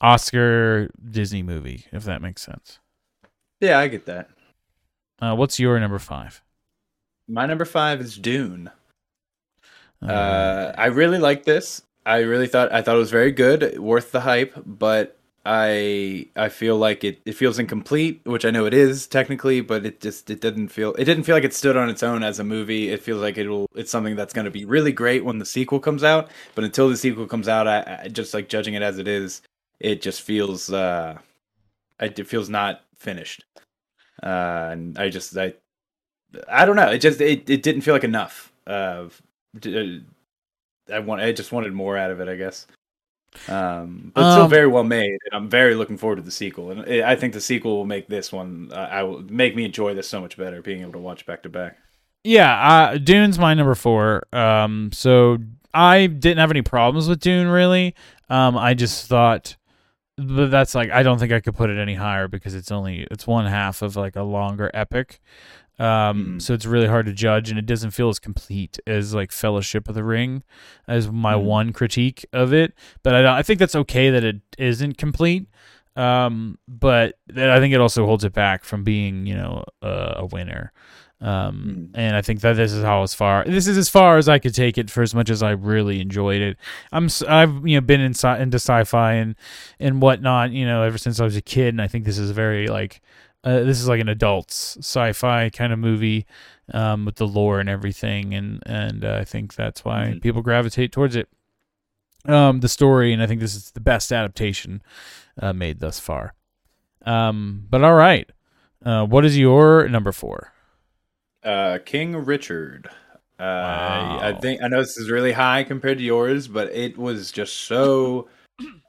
[0.02, 2.80] oscar disney movie if that makes sense
[3.62, 4.30] Yeah, I get that.
[5.22, 6.42] uh what's your number five
[7.30, 8.72] My number five is Dune.
[10.02, 11.84] Uh, Uh, I really like this.
[12.06, 15.19] I really thought I thought it was very good, worth the hype, but
[15.52, 19.84] I I feel like it, it feels incomplete, which I know it is technically, but
[19.86, 22.38] it just it didn't feel it didn't feel like it stood on its own as
[22.40, 22.90] a movie.
[22.90, 25.80] It feels like it'll it's something that's going to be really great when the sequel
[25.80, 29.00] comes out, but until the sequel comes out, I, I just like judging it as
[29.00, 29.42] it is,
[29.80, 31.18] it just feels uh
[32.00, 33.44] it, feels not finished.
[34.24, 35.54] uh, and I just I
[36.50, 36.90] I don't know.
[36.92, 38.52] It just it, it didn't feel like enough.
[38.68, 39.10] Uh,
[40.92, 42.28] I want I just wanted more out of it.
[42.28, 42.68] I guess.
[43.48, 46.72] Um, but still Um, very well made, and I'm very looking forward to the sequel.
[46.72, 48.70] And I I think the sequel will make this one.
[48.72, 51.44] Uh, I will make me enjoy this so much better, being able to watch back
[51.44, 51.78] to back.
[52.24, 52.54] Yeah,
[52.94, 54.24] uh, Dune's my number four.
[54.34, 55.38] Um, so
[55.74, 57.96] I didn't have any problems with Dune really.
[58.30, 59.56] Um, I just thought,
[60.18, 63.08] but that's like I don't think I could put it any higher because it's only
[63.12, 65.22] it's one half of like a longer epic.
[65.80, 66.42] Um, Mhm.
[66.42, 69.88] so it's really hard to judge, and it doesn't feel as complete as like Fellowship
[69.88, 70.44] of the Ring,
[70.88, 71.44] as my Mhm.
[71.44, 72.74] one critique of it.
[73.02, 75.48] But I, don't- I think that's okay that it isn't complete.
[75.96, 80.14] Um, but that I think it also holds it back from being, you know, uh,
[80.18, 80.72] a winner.
[81.22, 81.98] Um, Mm.
[81.98, 84.40] and I think that this is how as far this is as far as I
[84.40, 86.58] could take it for as much as I really enjoyed it.
[86.94, 89.36] I'm I've you know been in sci- into sci-fi and
[89.82, 92.32] and whatnot, you know, ever since I was a kid, and I think this is
[92.32, 93.02] very like
[93.44, 96.26] uh, this is like an adults sci-fi kind of movie
[96.74, 100.22] um, with the lore and everything, and and uh, I think that's why Mhm.
[100.22, 101.28] people gravitate towards it.
[102.26, 104.82] Um, the story, and I think this is the best adaptation
[105.42, 106.34] uh, made thus far.
[107.06, 108.30] Um, but all right,
[108.86, 110.52] uh, what is your number four?
[111.44, 112.90] Uh, King Richard.
[113.40, 117.32] Uh, I think I know this is really high compared to yours, but it was
[117.32, 118.28] just so.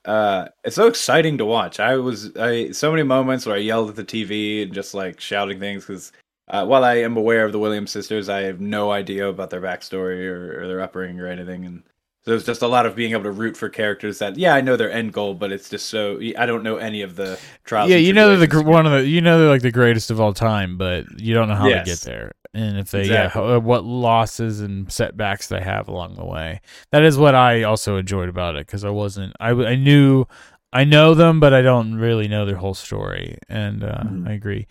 [0.04, 1.78] Uh, it's so exciting to watch.
[1.78, 5.20] I was I so many moments where I yelled at the TV and just like
[5.20, 6.12] shouting things because
[6.48, 9.60] uh, while I am aware of the Williams sisters, I have no idea about their
[9.60, 11.82] backstory or, or their upbringing or anything, and
[12.24, 14.60] so it's just a lot of being able to root for characters that yeah I
[14.60, 17.90] know their end goal, but it's just so I don't know any of the trials.
[17.90, 20.20] yeah, you know they're the one of the you know they're like the greatest of
[20.20, 21.86] all time, but you don't know how Yes.
[21.86, 23.42] to get there, and if they Exactly.
[23.42, 26.60] yeah what losses and setbacks they have along the way.
[26.92, 30.26] That is what I also enjoyed about it because I wasn't I I knew
[30.72, 34.28] I know them, but I don't really know their whole story, and uh, Mhm.
[34.28, 34.66] I agree.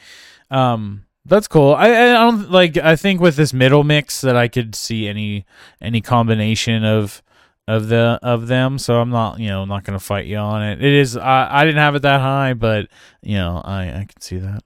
[0.52, 1.74] Um, that's cool.
[1.76, 2.78] I, I don't like.
[2.78, 5.46] I think with this middle mix that I could see any
[5.82, 7.22] any combination of
[7.70, 8.78] of the of them.
[8.80, 10.84] So I'm not you know not going to fight you on it.
[10.84, 11.16] It is.
[11.16, 12.88] I I didn't have it that high, but
[13.22, 14.64] you know I I can see that.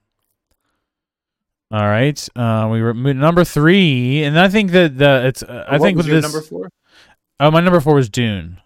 [1.70, 2.28] All right.
[2.36, 5.42] Uh, we were number three, and I think that the it's.
[5.42, 6.32] Uh, I What think was with your this.
[6.32, 6.70] number four.
[7.40, 8.60] Oh, my number four was Dune.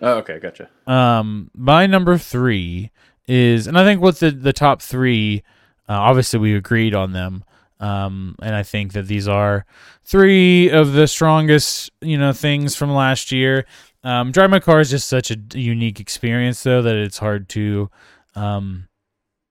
[0.00, 0.70] Oh, okay, gotcha.
[0.86, 2.92] Um, my number three
[3.26, 5.42] is, and I think with the the top three,
[5.88, 7.42] uh, obviously we agreed on them.
[7.80, 9.64] Um, and I think that these are
[10.04, 13.66] three of the strongest, you know, things from last year.
[14.02, 17.90] Um, Drive My Car is just such a unique experience, though, that it's hard to,
[18.34, 18.88] um,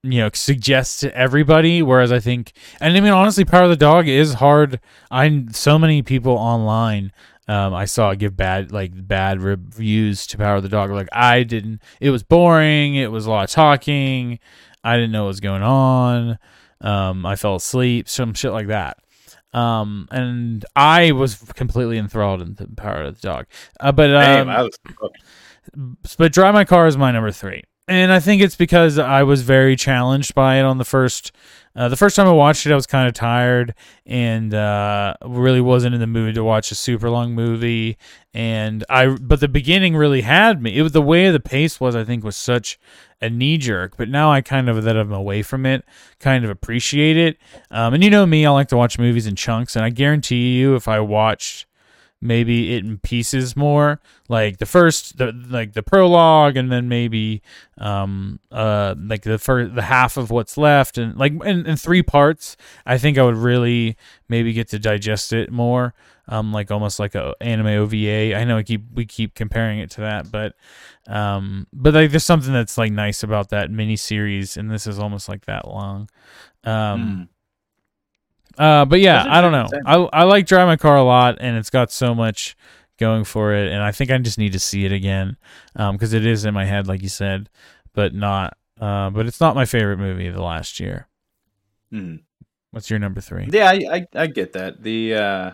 [0.03, 1.81] you know, suggest to everybody.
[1.81, 4.79] Whereas I think, and I mean, honestly, Power of the Dog is hard.
[5.09, 7.11] I so many people online
[7.47, 10.91] um, I saw give bad like bad reviews to Power the Dog.
[10.91, 11.81] Like I didn't.
[12.01, 12.95] It was boring.
[12.95, 14.39] It was a lot of talking.
[14.83, 16.39] I didn't know what was going on.
[16.81, 18.07] Um, I fell asleep.
[18.07, 18.97] Some shit like that.
[19.53, 23.45] Um, and I was completely enthralled in the Power of the Dog.
[23.79, 24.77] Uh, but um, I was
[26.17, 29.41] but Drive My Car is my number three, and I think it's because I was
[29.41, 31.31] very challenged by it on the first.
[31.77, 35.61] Uh, the first time I watched it, I was kind of tired and uh, really
[35.61, 37.99] wasn't in the mood to watch a super long movie.
[38.33, 40.75] And I, but the beginning really had me.
[40.75, 41.95] It was the way the pace was.
[41.95, 42.79] I think was such
[43.21, 43.95] a knee jerk.
[43.95, 45.85] But now I kind of that I'm away from it,
[46.19, 47.37] kind of appreciate it.
[47.69, 50.57] Um, and you know me, I like to watch movies in chunks, and I guarantee
[50.57, 51.66] you, if I watched
[52.19, 57.43] maybe it in pieces more like the first the like the prologue and then maybe
[57.77, 62.01] um uh like the first the half of what's left and like in, in three
[62.01, 62.57] parts
[62.87, 63.95] i think i would really
[64.29, 65.93] maybe get to digest it more
[66.27, 69.91] um like almost like a anime ova i know we keep we keep comparing it
[69.91, 70.55] to that but
[71.05, 74.97] um but like there's something that's like nice about that mini series and this is
[74.97, 76.09] almost like that long
[76.63, 77.27] um Mm.
[78.57, 79.67] Uh, but yeah, I don't know.
[79.85, 82.55] I I like Drive My Car a lot, and it's got so much
[82.97, 85.37] going for it, and I think I just need to see it again,
[85.75, 87.49] um, because it is in my head, like you said,
[87.93, 88.57] but not.
[88.79, 91.07] Uh, but it's not my favorite movie of the last year.
[91.91, 92.21] Mhm.
[92.71, 93.47] What's your number three?
[93.51, 94.83] Yeah, I, I I get that.
[94.83, 95.51] The uh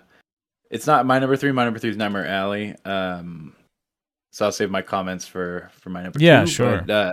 [0.70, 1.52] it's not my number three.
[1.52, 2.76] My number three is Nightmare Alley.
[2.84, 3.54] Um,
[4.32, 6.20] so I'll save my comments for for my number.
[6.20, 6.84] Yeah, two, sure.
[6.86, 7.12] But, uh,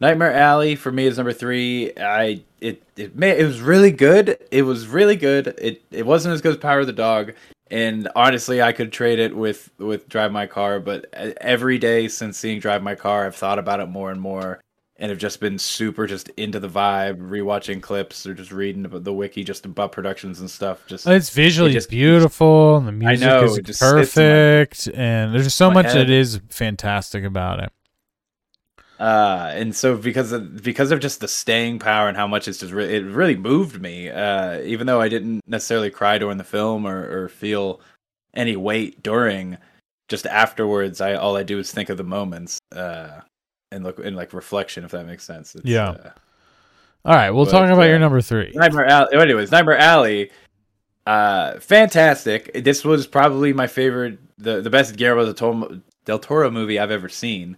[0.00, 1.92] Nightmare Alley for me is number three.
[1.96, 4.38] I it it may it was really good.
[4.50, 5.54] It was really good.
[5.58, 7.32] It it wasn't as good as Power of the Dog.
[7.72, 10.80] And honestly, I could trade it with with Drive My Car.
[10.80, 14.20] But uh, every day since seeing Drive My Car, I've thought about it more and
[14.20, 14.60] more
[14.96, 19.12] and have just been super just into the vibe, rewatching clips or just reading the
[19.12, 20.86] wiki just about productions and stuff.
[20.86, 25.32] Just It's visually It just- beautiful, and the music know, is sits my- perfect, and
[25.32, 25.96] there's just so much head.
[26.08, 27.72] that is fantastic about it.
[29.00, 32.58] Uh, and so because of because of just the staying power and how much it's
[32.58, 34.10] just re- it really moved me.
[34.10, 37.80] Uh, even though I didn't necessarily cry during the film or, or feel
[38.34, 39.56] any weight during,
[40.08, 42.58] just afterwards, I all I do is think of the moments.
[42.76, 43.22] Uh,
[43.72, 45.54] and look in like reflection, if that makes sense.
[45.54, 45.90] It's, Yeah.
[45.90, 46.10] Uh,
[47.06, 48.52] All right, we'll But, talk about uh, your number three.
[48.54, 49.16] Nightmare Alley.
[49.16, 50.30] Anyways, Nightmare Alley.
[51.06, 52.52] Uh, fantastic.
[52.52, 56.90] This was probably my favorite, the the best Guillermo del Toro, del Toro movie I've
[56.90, 57.56] ever seen.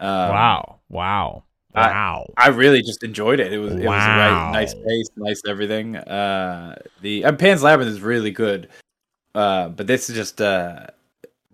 [0.00, 2.32] Um, wow, wow, wow.
[2.36, 3.52] I really just enjoyed it.
[3.52, 5.96] It was it was right, nice pace, nice everything.
[5.96, 8.68] Uh, the and Pan's Labyrinth is really good,
[9.34, 10.86] uh, but this is just uh,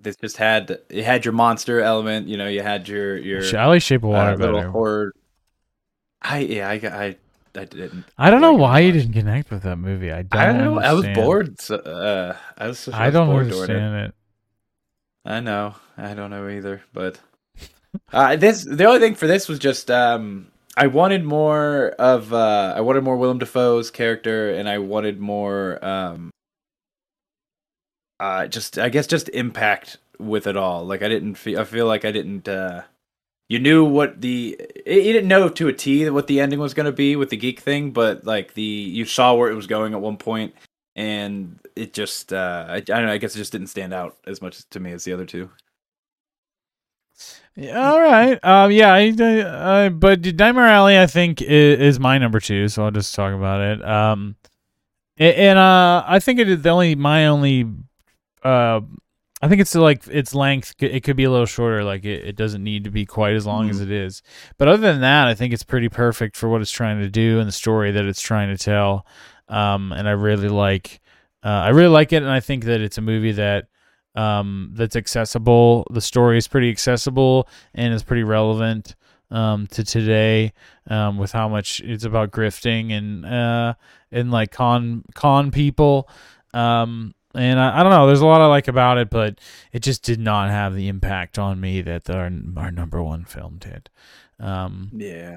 [0.00, 2.28] this just had it had your monster element.
[2.28, 4.70] You know, you had your your I like Shape of Water uh, little better.
[4.70, 5.14] horror.
[6.22, 7.16] I yeah, I I
[7.54, 8.04] I didn't.
[8.16, 10.12] I don't know why you didn't connect with that movie.
[10.12, 10.40] I don't.
[10.40, 10.80] I don't know.
[10.80, 11.60] I was bored.
[11.60, 12.88] So, uh, I was.
[12.88, 13.38] I, I don't it.
[13.38, 14.14] understand it.
[15.24, 15.74] I know.
[15.96, 16.82] I don't know either.
[16.92, 17.18] But
[18.12, 22.74] uh, this the only thing for this was just um, I wanted more of uh,
[22.76, 26.30] I wanted more Willem Dafoe's character, and I wanted more um,
[28.18, 30.84] uh, just I guess just impact with it all.
[30.84, 31.60] Like I didn't feel.
[31.60, 32.48] I feel like I didn't.
[32.48, 32.82] Uh,
[33.48, 36.86] you knew what the you didn't know to a T what the ending was going
[36.86, 39.92] to be with the geek thing, but like the you saw where it was going
[39.92, 40.54] at one point,
[40.94, 43.12] and it just uh, I, I don't know.
[43.12, 45.50] I guess it just didn't stand out as much to me as the other two.
[47.56, 48.42] Yeah, all right.
[48.44, 52.68] Um, yeah, I, I, I, but Nightmare Alley, I think, is, is my number two.
[52.68, 53.84] So I'll just talk about it.
[53.84, 54.36] Um,
[55.18, 57.66] a- and uh, I think it is the only my only.
[58.42, 58.80] Uh,
[59.42, 60.74] I think it's like its length.
[60.80, 61.82] It could be a little shorter.
[61.82, 64.22] Like it, it doesn't need to be quite as long as it is.
[64.58, 67.38] But other than that, I think it's pretty perfect for what it's trying to do
[67.40, 69.06] and the story that it's trying to tell.
[69.48, 71.00] Um, and I really like.
[71.42, 73.68] Uh, I really like it, and I think that it's a movie that
[74.14, 75.86] um, that's accessible.
[75.90, 78.96] The story is pretty accessible and is pretty relevant
[79.30, 80.52] um, to today
[80.88, 83.74] um, with how much it's about grifting and uh,
[84.10, 86.08] and like con con people.
[86.52, 88.08] Um, and I, I don't know.
[88.08, 89.38] There's a lot I like about it, but
[89.72, 93.58] it just did not have the impact on me that our our number one film
[93.60, 93.88] did.
[94.40, 95.36] Um, Yeah.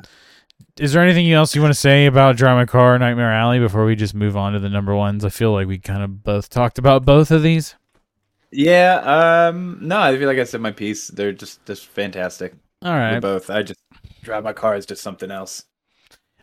[0.80, 3.86] is there anything else you want to say about Drive My Car, Nightmare Alley before
[3.86, 5.24] we just move on to the number ones?
[5.24, 7.76] I feel like we kind of both talked about both of these.
[8.54, 9.48] Yeah.
[9.50, 9.80] Um.
[9.82, 11.08] No, I feel like I said my piece.
[11.08, 12.54] They're just just fantastic.
[12.82, 13.12] All right.
[13.12, 13.50] They're both.
[13.50, 13.80] I just
[14.22, 15.66] drive my car is just something else.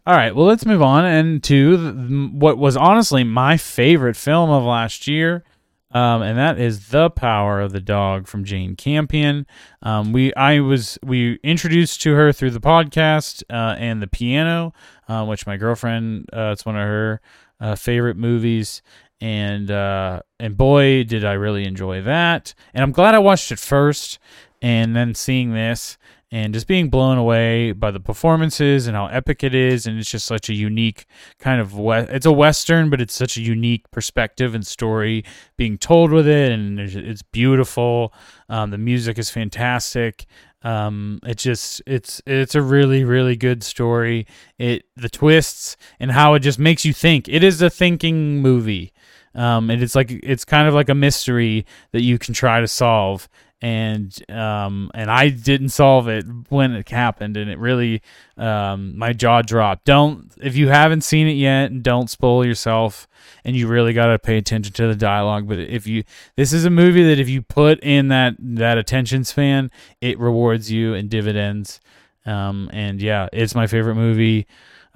[0.07, 4.65] All right, well, let's move on and to what was honestly my favorite film of
[4.65, 5.45] last year,
[5.91, 9.47] um, and that is "The Power of the Dog" from Jane Campion.
[9.83, 14.73] Um, we I was we introduced to her through the podcast uh, and the piano,
[15.07, 17.21] uh, which my girlfriend uh, it's one of her
[17.61, 18.81] uh, favorite movies,
[19.21, 22.55] and uh, and boy did I really enjoy that.
[22.75, 24.19] And I'm glad I watched it first,
[24.63, 25.99] and then seeing this
[26.33, 29.87] and just being blown away by the performances and how epic it is.
[29.87, 31.07] And it's just such a unique
[31.39, 35.25] kind of we- it's a western but it's such a unique perspective and story
[35.57, 36.53] being told with it.
[36.53, 38.13] And it's beautiful.
[38.49, 40.27] Um, the music is fantastic.
[40.63, 44.27] Um, it just it's it's a really really good story.
[44.59, 47.29] It the twists and how it just makes you think.
[47.29, 48.93] It is a thinking movie
[49.35, 52.69] um, and it's like it's kind of like a mystery that you can try to
[52.69, 53.29] solve
[53.63, 58.01] and um and I didn't solve it when it happened and it really
[58.37, 59.85] um my jaw dropped.
[59.85, 63.07] Don't if you haven't seen it yet, don't spoil yourself
[63.45, 66.05] and you really got to pay attention to the dialogue, but if you
[66.37, 69.71] this is a movie that if you put in that that attention span,
[70.01, 71.81] it rewards you and dividends.
[72.25, 74.47] Um and yeah, it's my favorite movie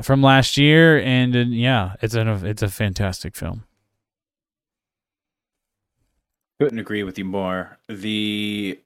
[0.02, 3.64] from last year and, uh, yeah, it's a it's a fantastic film.
[6.64, 7.78] Couldn't agree with you more.
[7.88, 8.80] The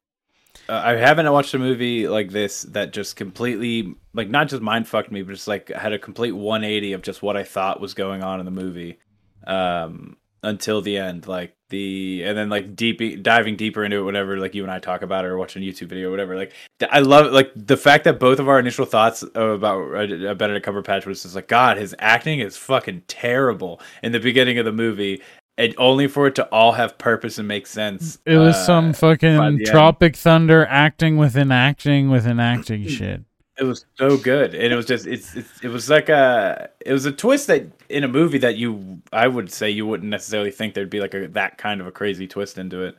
[0.68, 4.88] uh, I haven't watched a movie like this that just completely like not just mind
[4.88, 7.94] fucked me, but just like had a complete 180 of just what I thought was
[7.94, 8.98] going on in the movie
[9.46, 14.38] um until the end like the and then like deep diving deeper into it whatever
[14.38, 16.52] like you and I talk about it or watching a YouTube video or whatever like
[16.90, 21.06] I love like the fact that both of our initial thoughts about uh, Benedict Cumberbatch
[21.06, 25.20] was just like god his acting is fucking terrible in the beginning of the movie
[25.58, 28.92] and only for it to all have purpose and make sense It was uh, some
[28.94, 29.66] fucking the end.
[29.66, 33.22] Tropic Thunder acting within acting within acting shit.
[33.58, 36.92] It was so good, and it was just it's, it's it was like a it
[36.92, 40.52] was a twist that in a movie that you I would say you wouldn't necessarily
[40.52, 42.96] think there'd be like a that kind of a crazy twist into it,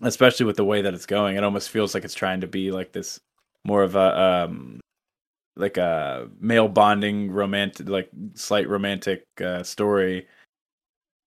[0.00, 1.36] especially with the way that it's going.
[1.36, 3.20] It almost feels like it's trying to be like this
[3.66, 4.80] more of a um
[5.56, 10.26] like a male bonding romantic like slight romantic uh, story,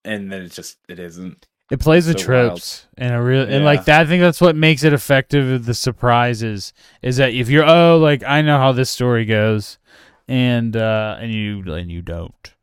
[0.05, 1.47] and then it just it isn't.
[1.71, 2.49] It plays the So wild.
[2.51, 4.01] tropes and a real and like that.
[4.01, 5.65] I think that's what makes it effective.
[5.65, 9.79] The surprises is that if you're oh like I know how this story goes,
[10.27, 12.53] and uh and you and you don't,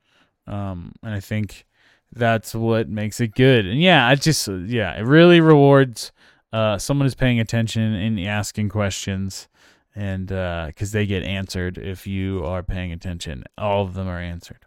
[0.47, 1.67] um and I think
[2.13, 3.67] that's what makes it good.
[3.67, 6.13] And yeah, it just yeah it really rewards
[6.53, 9.49] uh someone who's paying attention and asking questions,
[9.95, 14.67] and because they get answered if you are paying attention, all of them are answered.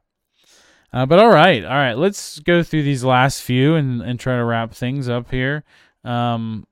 [0.93, 1.95] Uh, but all right, all right.
[1.95, 5.63] Let's go through these last few and, and try to wrap things up here.
[6.03, 6.67] Um,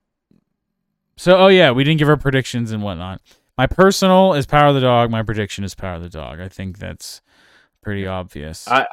[1.18, 3.22] so, oh yeah, we didn't give our predictions and whatnot.
[3.58, 5.10] My personal is Power of the Dog.
[5.12, 6.40] My prediction is Power of the Dog.
[6.40, 7.22] I think that's
[7.82, 8.68] pretty obvious.
[8.68, 8.88] I-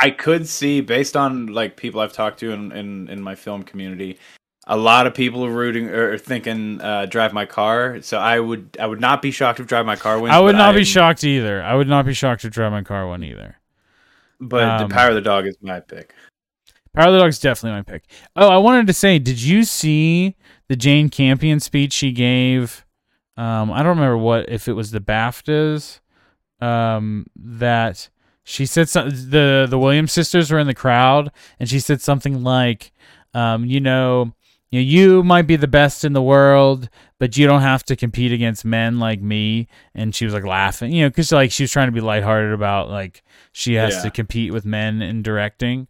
[0.00, 3.62] I could see, based on like people I've talked to in in, in my film
[3.62, 4.18] community,
[4.66, 8.74] a lot of people are rooting or thinking uh, "Drive My Car." So I would
[8.80, 10.34] I would not be shocked if "Drive My Car" wins.
[10.34, 11.62] I would not be I'm- shocked either.
[11.62, 13.58] I would not be shocked if Drive My Car won either.
[14.42, 16.12] But Um, the Power of the Dog is my pick.
[16.94, 18.04] Power of the Dog is definitely my pick.
[18.36, 20.36] Oh, I wanted to say, did you see
[20.68, 22.84] the Jane Campion speech she gave?
[23.36, 26.00] Um, I don't remember what if it was the BAFTAs.
[26.60, 28.08] Um, that
[28.44, 32.42] she said some, the the Williams sisters were in the crowd, and she said something
[32.44, 32.92] like,
[33.34, 34.34] um, you know,
[34.72, 36.88] you know, you might be the best in the world,
[37.20, 39.68] but you don't have to compete against men like me.
[39.94, 42.52] And she was like laughing, you know, because like she was trying to be lighthearted
[42.52, 44.02] about like she has Yeah.
[44.02, 45.86] to compete with men in directing.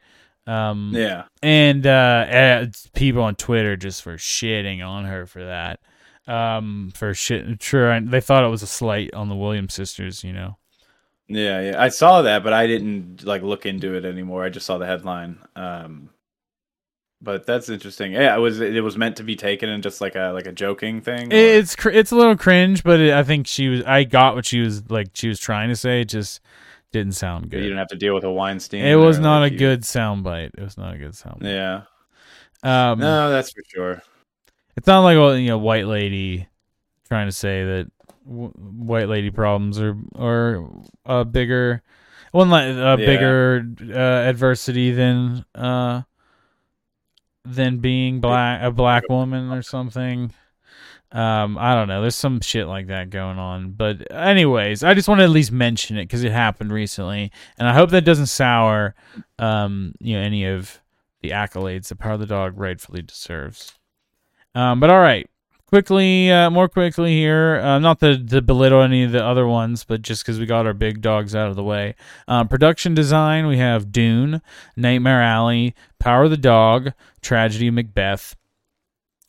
[0.46, 5.78] Um, Yeah, and uh, eh, people on Twitter just were shitting on her for that.
[6.26, 10.24] Um, for shit, sure, they thought it was a slight on the Williams sisters.
[10.24, 10.56] You know,
[11.28, 11.80] yeah, yeah.
[11.82, 14.44] I saw that, but I didn't like look into it anymore.
[14.44, 15.38] I just saw the headline.
[15.54, 16.10] Um,
[17.22, 18.12] but that's interesting.
[18.12, 20.52] Yeah, it was it was meant to be taken in just like a like a
[20.52, 21.32] joking thing.
[21.32, 23.82] or- it's cr- it's a little cringe, but it, I think she was.
[23.84, 25.08] I got what she was like.
[25.14, 26.00] She was trying to say.
[26.02, 26.40] It just
[26.90, 27.58] didn't sound good.
[27.58, 28.84] you didn't have to deal with a Weinstein.
[28.84, 30.50] It was not like, a you- good soundbite.
[30.58, 31.44] It was not a good soundbite.
[31.44, 31.82] Yeah,
[32.62, 34.02] Um, no, that's for sure.
[34.76, 36.48] It's not like a you know, white lady
[37.08, 37.90] trying to say that
[38.26, 40.68] w- white lady problems are are
[41.06, 41.82] a bigger
[42.32, 42.96] one like a Yeah.
[42.96, 46.02] bigger uh, adversity than uh
[47.44, 50.32] than being black a black woman or something.
[51.10, 52.00] Um, I don't know.
[52.00, 53.72] There's some shit like that going on.
[53.72, 57.68] But anyways, I just want to at least mention it because it happened recently, and
[57.68, 58.94] I hope that doesn't sour
[59.38, 60.80] um you know any of
[61.20, 63.74] the accolades that Power of the Dog rightfully deserves.
[64.54, 65.28] Um, but all right,
[65.72, 67.56] quickly, uh, more quickly here.
[67.56, 70.66] Uh, not to, to belittle any of the other ones, but just because we got
[70.66, 71.94] our big dogs out of the way.
[72.28, 74.42] Um, production design, we have Dune,
[74.76, 76.92] Nightmare Alley, Power of the Dog,
[77.22, 78.36] Tragedy Macbeth,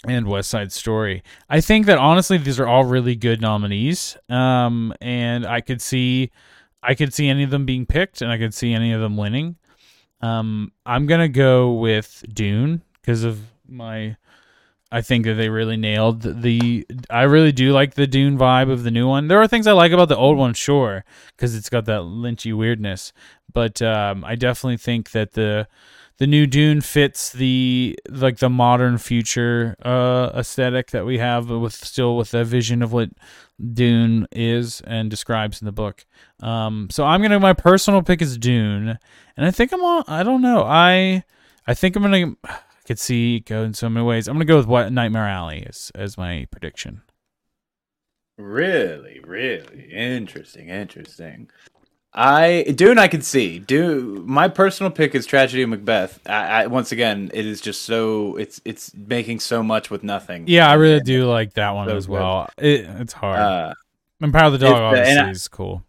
[0.06, 1.24] and West Side Story.
[1.50, 4.18] I think that honestly, these are all really good nominees.
[4.28, 6.30] Um, and I could see,
[6.82, 9.16] I could see any of them being picked, and I could see any of them
[9.16, 9.56] winning.
[10.20, 14.18] Um, I'm gonna go with Dune because of my.
[14.94, 16.86] I think that they really nailed the.
[17.10, 19.28] I really do like the Dune vibe of the new one.
[19.28, 21.04] There are things I like about the old one, sure,
[21.36, 23.12] because it's got that lynchy weirdness.
[23.52, 25.68] But um, I definitely think that the
[26.20, 31.58] the new Dune fits the like the modern future uh, aesthetic that we have, but
[31.58, 33.10] with still with a vision of what
[33.74, 36.06] Dune is and describes in the book.
[36.40, 39.00] Um, so I'm gonna my personal pick is Dune,
[39.36, 40.04] and I think I'm on.
[40.08, 40.64] I don't know.
[40.64, 41.24] I
[41.66, 42.36] I think I'm gonna.
[42.84, 44.28] I could see go in so many ways.
[44.28, 47.02] I'm gonna go with what Nightmare Alley as as my prediction.
[48.38, 51.50] Really, really interesting, interesting.
[52.16, 53.60] I Dune, I could see.
[53.60, 54.30] Dune.
[54.30, 56.20] My personal pick is Tragedy of Macbeth.
[56.28, 60.46] I, I once again, it is just so it's it's making so much with nothing.
[60.48, 62.50] Yeah, I really do like that one So as well.
[62.58, 63.40] It, it's hard.
[63.40, 63.74] Uh,
[64.22, 65.84] and Power of the Dog obviously I- is cool.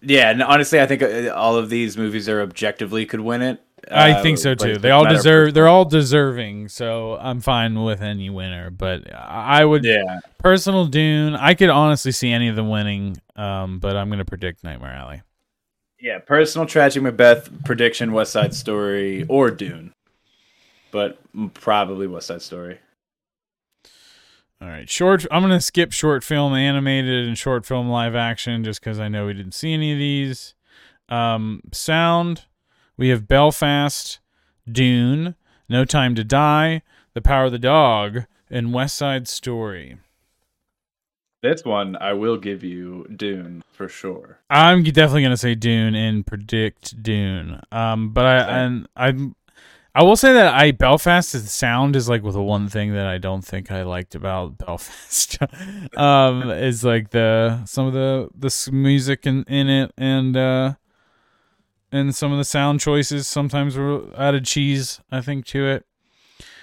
[0.00, 3.60] yeah, and honestly, I think uh, all of these movies are objectively could win it.
[3.90, 4.78] I Uh, think so too.
[4.78, 5.54] They all a matter of deserve.
[5.54, 6.68] They're all deserving.
[6.68, 8.70] So I'm fine with any winner.
[8.70, 11.34] But I would Yeah, personal Dune.
[11.34, 13.16] I could honestly see any of them winning.
[13.36, 15.22] Um, but I'm gonna predict Nightmare Alley.
[16.00, 16.18] yeah.
[16.18, 19.92] Personal Tragic Macbeth prediction: West Side Story or Dune,
[20.90, 21.18] but
[21.54, 22.78] probably West Side Story.
[24.60, 25.26] All right, short.
[25.32, 29.26] I'm gonna skip short film animated and short film live action just because I know
[29.26, 30.54] we didn't see any of these.
[31.08, 32.44] Um, sound.
[33.02, 34.20] We have Belfast,
[34.70, 35.34] Dune,
[35.68, 36.82] No Time to Die,
[37.14, 39.96] The Power of the Dog, and West Side Story.
[41.42, 44.38] This one, I will give you Dune for sure.
[44.48, 47.60] I'm definitely gonna say Dune and predict Dune.
[47.72, 48.50] Um, but I Okay.
[48.52, 49.34] and I'm
[49.96, 53.18] I will say that I Belfast's sound is like with the one thing that I
[53.18, 55.38] don't think I liked about Belfast.
[55.96, 60.74] um, is like the some of the the music in in it and uh
[61.92, 65.86] and some of the sound choices sometimes were added cheese I think to it.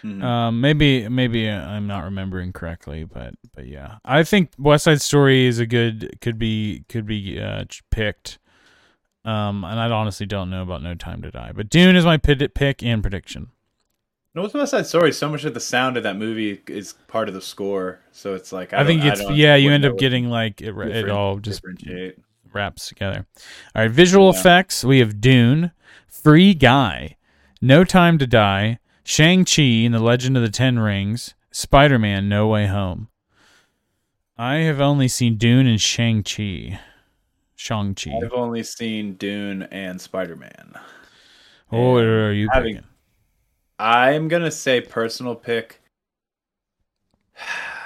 [0.03, 0.23] Mhm.
[0.23, 5.01] Um, maybe maybe uh, I'm not remembering correctly, but but yeah, I think West Side
[5.01, 8.39] Story is a good could be could be uh, picked.
[9.25, 12.17] Um, and I honestly don't know about No Time to Die, but Dune is my
[12.17, 13.49] pick and prediction.
[14.33, 15.11] No, what's West Side Story?
[15.11, 18.53] So much of the sound of that movie is part of the score, so it's
[18.53, 21.39] like I, I, think it's don't- yeah, you end up getting like it, it all
[21.39, 22.17] just differentiate.
[22.53, 23.25] Wraps together.
[23.75, 24.39] All right, visual Yeah.
[24.39, 24.83] effects.
[24.83, 25.71] We have Dune,
[26.07, 27.15] Free Guy,
[27.61, 32.29] No Time to Die, Shang Chi and the Legend of the Ten Rings, Spider Man:
[32.29, 33.09] No Way Home.
[34.37, 36.79] I have only seen Dune and Shang Chi.
[37.55, 38.11] Shang Chi.
[38.23, 40.73] I've only seen Dune and Spider Man.
[41.67, 42.87] What are you having- picking?
[43.77, 45.81] I'm gonna say personal pick.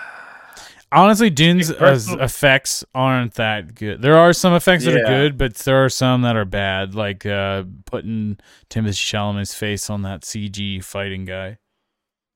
[0.93, 4.01] Honestly, Dune's uh, personal- effects aren't that good.
[4.01, 7.25] There are some effects that are good, but there are some that are bad, like
[7.25, 8.37] uh, putting
[8.69, 11.57] Timothée Chalamet's face on that CG fighting guy.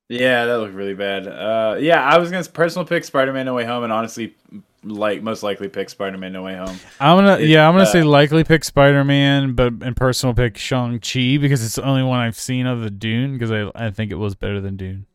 [0.09, 1.27] Yeah, that looked really bad.
[1.27, 4.35] Uh, yeah, I was gonna personal pick Spider Man No Way Home, and honestly,
[4.83, 6.77] like most likely pick Spider Man No Way Home.
[6.99, 10.33] I'm gonna It's, yeah, I'm gonna uh, say likely pick Spider Man, but in personal
[10.33, 13.69] pick Shang Chi because it's the only one I've seen of the Dune because I
[13.75, 15.05] I think it was better than Dune.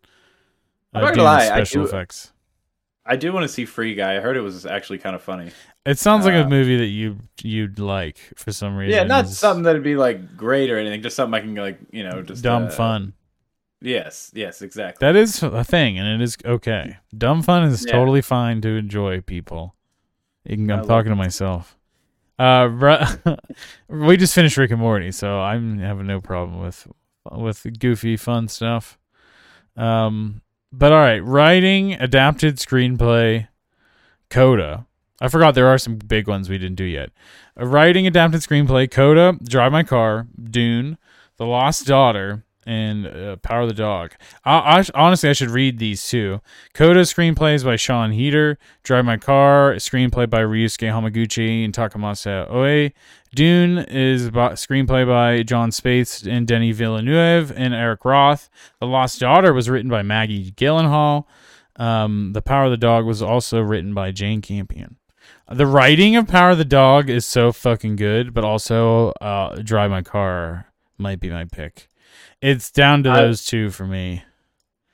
[0.94, 2.31] Uh, I'm not gonna Dune's lie, I special do- effects.
[3.12, 4.16] I do want to see Free Guy.
[4.16, 5.50] I heard it was actually kind of funny.
[5.84, 8.94] It sounds like a uh, movie that you you'd like for some reason.
[8.96, 11.02] Yeah, not It's something that'd be like great or anything.
[11.02, 13.12] Just something I can like, you know, just dumb uh, fun.
[13.82, 15.06] Yes, yes, exactly.
[15.06, 16.96] That is a thing, and it is okay.
[17.16, 17.92] Dumb fun is Yeah.
[17.92, 19.20] totally fine to enjoy.
[19.20, 19.74] People,
[20.48, 21.76] can, I'm talking to myself.
[22.38, 23.36] Uh, Ru-
[24.06, 26.88] we just finished Rick and Morty, so I'm having no problem with
[27.30, 28.98] with goofy fun stuff.
[29.76, 30.41] Um,
[30.72, 33.48] but all right, writing, adapted screenplay,
[34.30, 34.86] Coda.
[35.20, 37.10] I forgot there are some big ones we didn't do yet.
[37.56, 40.98] A writing, adapted screenplay, Coda, Drive My Car, Dune,
[41.36, 44.14] The Lost Daughter, and uh, Power of the Dog.
[44.44, 46.40] I, I honestly, I should read these two.
[46.74, 48.58] Coda screenplays by Sian Heder.
[48.82, 52.90] Drive My Car screenplay by Ryusuke Hamaguchi and Takamasa Oe.
[53.34, 58.50] Dune is by, screenplay by Jon Spaihts and Denis Villeneuve and Eric Roth.
[58.78, 61.24] The Lost Daughter was written by Maggie Gyllenhaal.
[61.76, 64.96] Um, the Power of the Dog was also written by Jane Campion.
[65.50, 69.90] The writing of Power of the Dog is so fucking good, but also uh, Drive
[69.90, 70.66] My Car
[70.98, 71.88] might be my pick.
[72.42, 74.24] It's down to I- those two for me.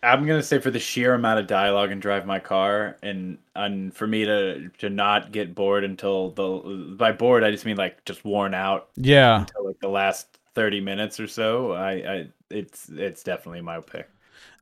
[0.00, 3.92] I'm gonna say for the sheer amount of dialogue and drive my car, and and
[3.92, 8.04] for me to to not get bored until the by bored I just mean like
[8.04, 9.40] just worn out Yeah.
[9.40, 11.72] until like the last thirty minutes or so.
[11.72, 14.08] I, I it's it's definitely my pick.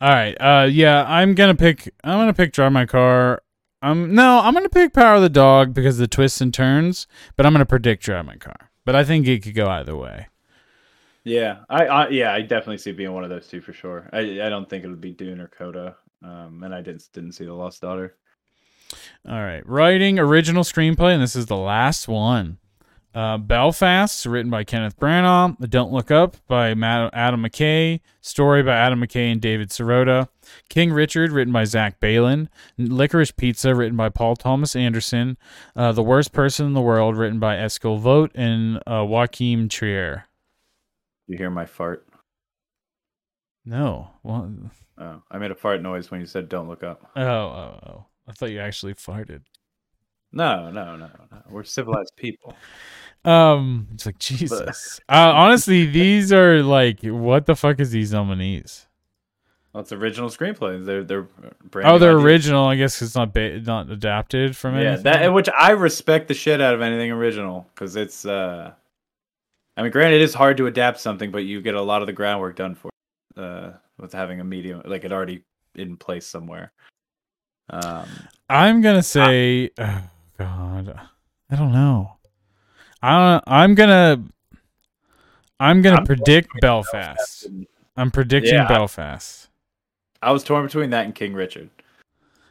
[0.00, 0.34] All right.
[0.40, 3.42] Uh yeah, I'm going to pick I'm going to pick Drive My Car.
[3.82, 6.52] Um no, I'm going to pick Power of the Dog because of the twists and
[6.52, 7.06] turns,
[7.36, 8.70] but I'm going to predict Drive My Car.
[8.86, 10.28] But I think it could go either way.
[11.26, 14.08] Yeah, I, I yeah I definitely see it being one of those two for sure.
[14.12, 15.96] I I don't think it would be Dune or Coda.
[16.22, 18.14] Um, and I didn't didn't see the Lost Daughter.
[19.28, 19.66] All right.
[19.66, 22.58] Writing original screenplay, and this is the last one.
[23.12, 25.68] Uh, Belfast, written by Kenneth Branagh.
[25.68, 28.00] Don't Look Up by Matt, Adam McKay.
[28.20, 30.28] Story by Adam McKay and David Sirota.
[30.68, 32.48] King Richard, written by Zach Baylin.
[32.78, 35.38] Licorice Pizza, written by Paul Thomas Anderson.
[35.74, 40.26] Uh, the Worst Person in the World, written by Eskil Vogt and uh, Joachim Trier.
[41.28, 42.06] You hear my fart?
[43.64, 44.10] No.
[44.22, 44.52] Well,
[44.98, 48.04] Oh, I made a fart noise when you said "Don't look up." oh, oh, oh.
[48.26, 49.42] I thought you actually farted.
[50.32, 51.42] No, no, no, no.
[51.50, 52.54] We're civilized people.
[53.24, 54.98] Um, it's like Jesus.
[55.08, 58.86] uh, honestly, these are like, what the fuck is these nominees?
[59.72, 60.86] Well, it's original screenplays.
[60.86, 61.28] They're they're
[61.70, 62.24] brand Oh, they're ideas.
[62.24, 62.64] original.
[62.66, 64.82] I guess it's not ba- not adapted from it.
[64.82, 65.04] Yeah, anything.
[65.04, 68.24] that which I respect the shit out of anything original because it's.
[68.24, 68.72] uh
[69.76, 72.06] I mean, granted, it is hard to adapt something, but you get a lot of
[72.06, 72.90] the groundwork done for
[73.36, 76.72] it, uh, with having a medium like it already in place somewhere.
[77.68, 78.08] Um,
[78.48, 80.02] I'm gonna say, oh
[80.38, 80.98] God,
[81.50, 82.12] I don't know.
[83.02, 84.22] I I'm gonna
[85.60, 87.44] I'm gonna I'm predict between Belfast.
[87.46, 87.66] and-
[87.98, 88.68] I'm predicting Yeah.
[88.68, 89.48] Belfast.
[90.22, 91.70] I was torn between that and King Richard.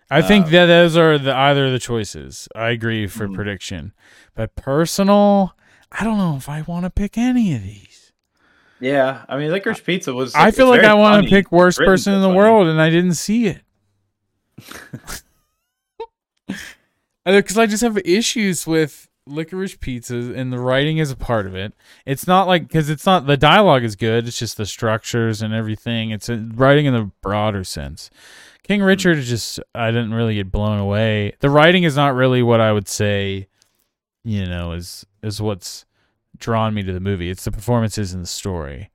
[0.09, 2.47] I think Uh, that those are the either of the choices.
[2.55, 3.35] I agree for Mhm.
[3.35, 3.93] prediction,
[4.35, 5.55] but personal,
[5.91, 8.11] I don't know if I want to pick any of these.
[8.79, 10.35] Yeah, I mean, Licorice Pizza was.
[10.35, 12.37] I feel like I want to pick worst person in the funny.
[12.37, 13.61] world, and I didn't see it.
[17.25, 21.55] Because I just have issues with licorice pizzas, and the writing is a part of
[21.55, 21.73] it.
[22.05, 24.27] It's not like because it's not the dialogue is good.
[24.27, 26.11] It's just the structures and everything.
[26.11, 28.11] It's a, writing in the broader sense.
[28.63, 28.85] King hmm.
[28.85, 31.33] Richard is just I didn't really get blown away.
[31.39, 33.47] The writing is not really what I would say,
[34.25, 35.85] you know, is is what's
[36.37, 37.29] drawn me to the movie.
[37.29, 38.89] It's the performances and the story,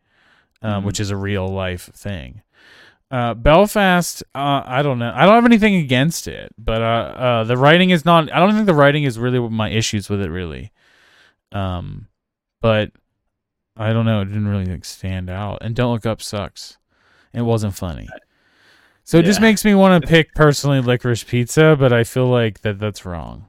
[0.60, 0.86] um, Mhm.
[0.86, 2.42] which is a real life thing.
[3.10, 5.12] Uh, Belfast, uh, I don't know.
[5.14, 8.30] I don't have anything against it, but uh, uh, the writing is not.
[8.32, 10.70] I don't think the writing is really my issues with it, really.
[11.52, 12.06] Um,
[12.60, 12.92] but
[13.76, 14.20] I don't know.
[14.20, 15.58] It didn't really like stand out.
[15.62, 16.76] And Don't Look Up sucks.
[17.32, 18.08] It wasn't funny.
[19.04, 22.60] So it just makes me want to pick personally licorice pizza, but I feel like
[22.60, 23.46] that that's wrong.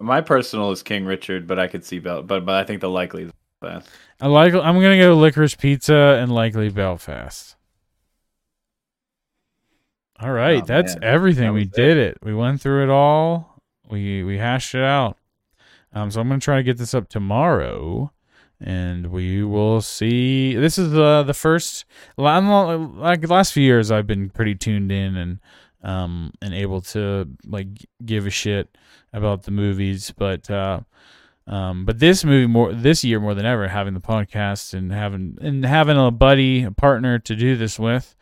[0.00, 2.90] My personal is King Richard, but I could see Bel, but but I think the
[2.90, 3.90] likely is Belfast.
[4.20, 4.52] I like.
[4.54, 7.56] I'm gonna go licorice pizza and likely Belfast.
[10.20, 11.04] All right, Oh, that's man.
[11.04, 11.44] everything.
[11.46, 11.72] That we it.
[11.72, 12.18] did it.
[12.22, 13.60] We went through it all.
[13.88, 15.16] We we hashed it out.
[15.92, 18.12] Um, so I'm gonna try to get this up tomorrow,
[18.60, 20.54] and we will see.
[20.54, 21.84] This is the the first.
[22.16, 25.38] Like the last few years, I've been pretty tuned in and
[25.84, 27.68] um and able to like
[28.04, 28.76] give a shit
[29.12, 30.80] about the movies, but uh
[31.46, 35.36] um, but this movie more this year more than ever, having the podcast and having
[35.40, 38.16] and having a buddy, a partner to do this with,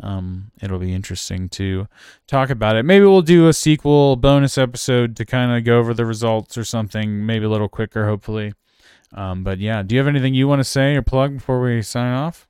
[0.00, 1.88] um, it'll be interesting to
[2.28, 2.84] talk about it.
[2.84, 6.64] Maybe we'll do a sequel bonus episode to kind of go over the results or
[6.64, 8.54] something, maybe a little quicker, hopefully.
[9.12, 11.82] Um, but yeah, do you have anything you want to say or plug before we
[11.82, 12.46] sign off?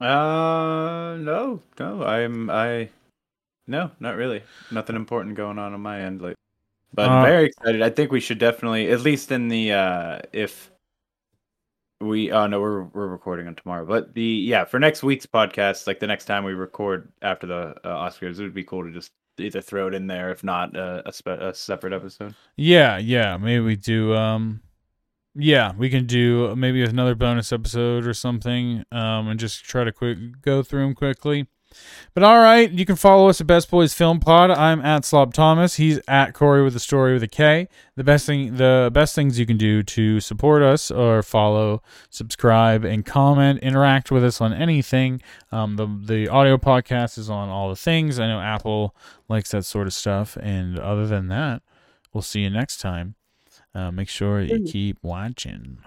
[0.00, 2.90] Uh, no, no, I'm I,
[3.66, 4.42] no, not really.
[4.70, 6.36] Nothing important going on on my end, like,
[6.92, 7.82] but Uh, very excited.
[7.82, 10.70] I think we should definitely, at least in the uh, if
[12.00, 15.86] we, oh no, we're we're recording on tomorrow, but the yeah for next week's podcast,
[15.86, 18.90] like the next time we record after the uh, Oscars, it would be cool to
[18.90, 22.34] just either throw it in there, if not uh, a spe- a separate episode.
[22.56, 23.36] Yeah, yeah.
[23.36, 24.14] Maybe we do.
[24.14, 24.60] Um,
[25.34, 28.84] yeah, we can do maybe another bonus episode or something.
[28.92, 31.46] Um, and just try to quick go through them quickly.
[32.14, 34.50] But all right, you can follow us at Best Boys Film Pod.
[34.50, 35.76] I'm at Slob Thomas.
[35.76, 37.68] He's at Corey with a story with a K.
[37.96, 42.84] The best thing, the best things you can do to support us are follow, subscribe,
[42.84, 43.60] and comment.
[43.60, 45.20] Interact with us on anything.
[45.50, 48.18] Um, the the audio podcast is on all the things.
[48.18, 48.94] I know Apple
[49.28, 50.36] likes that sort of stuff.
[50.40, 51.62] And other than that,
[52.12, 53.14] we'll see you next time.
[53.74, 55.78] Uh, make sure you keep watching.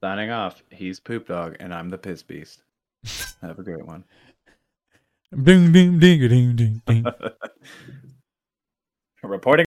[0.00, 0.62] Signing off.
[0.70, 2.62] He's Poop Dog, and I'm the Piss Beast.
[3.42, 4.04] Have a great one.
[5.32, 7.04] Ding ding ding ding ding ding.
[9.22, 9.67] Reporting.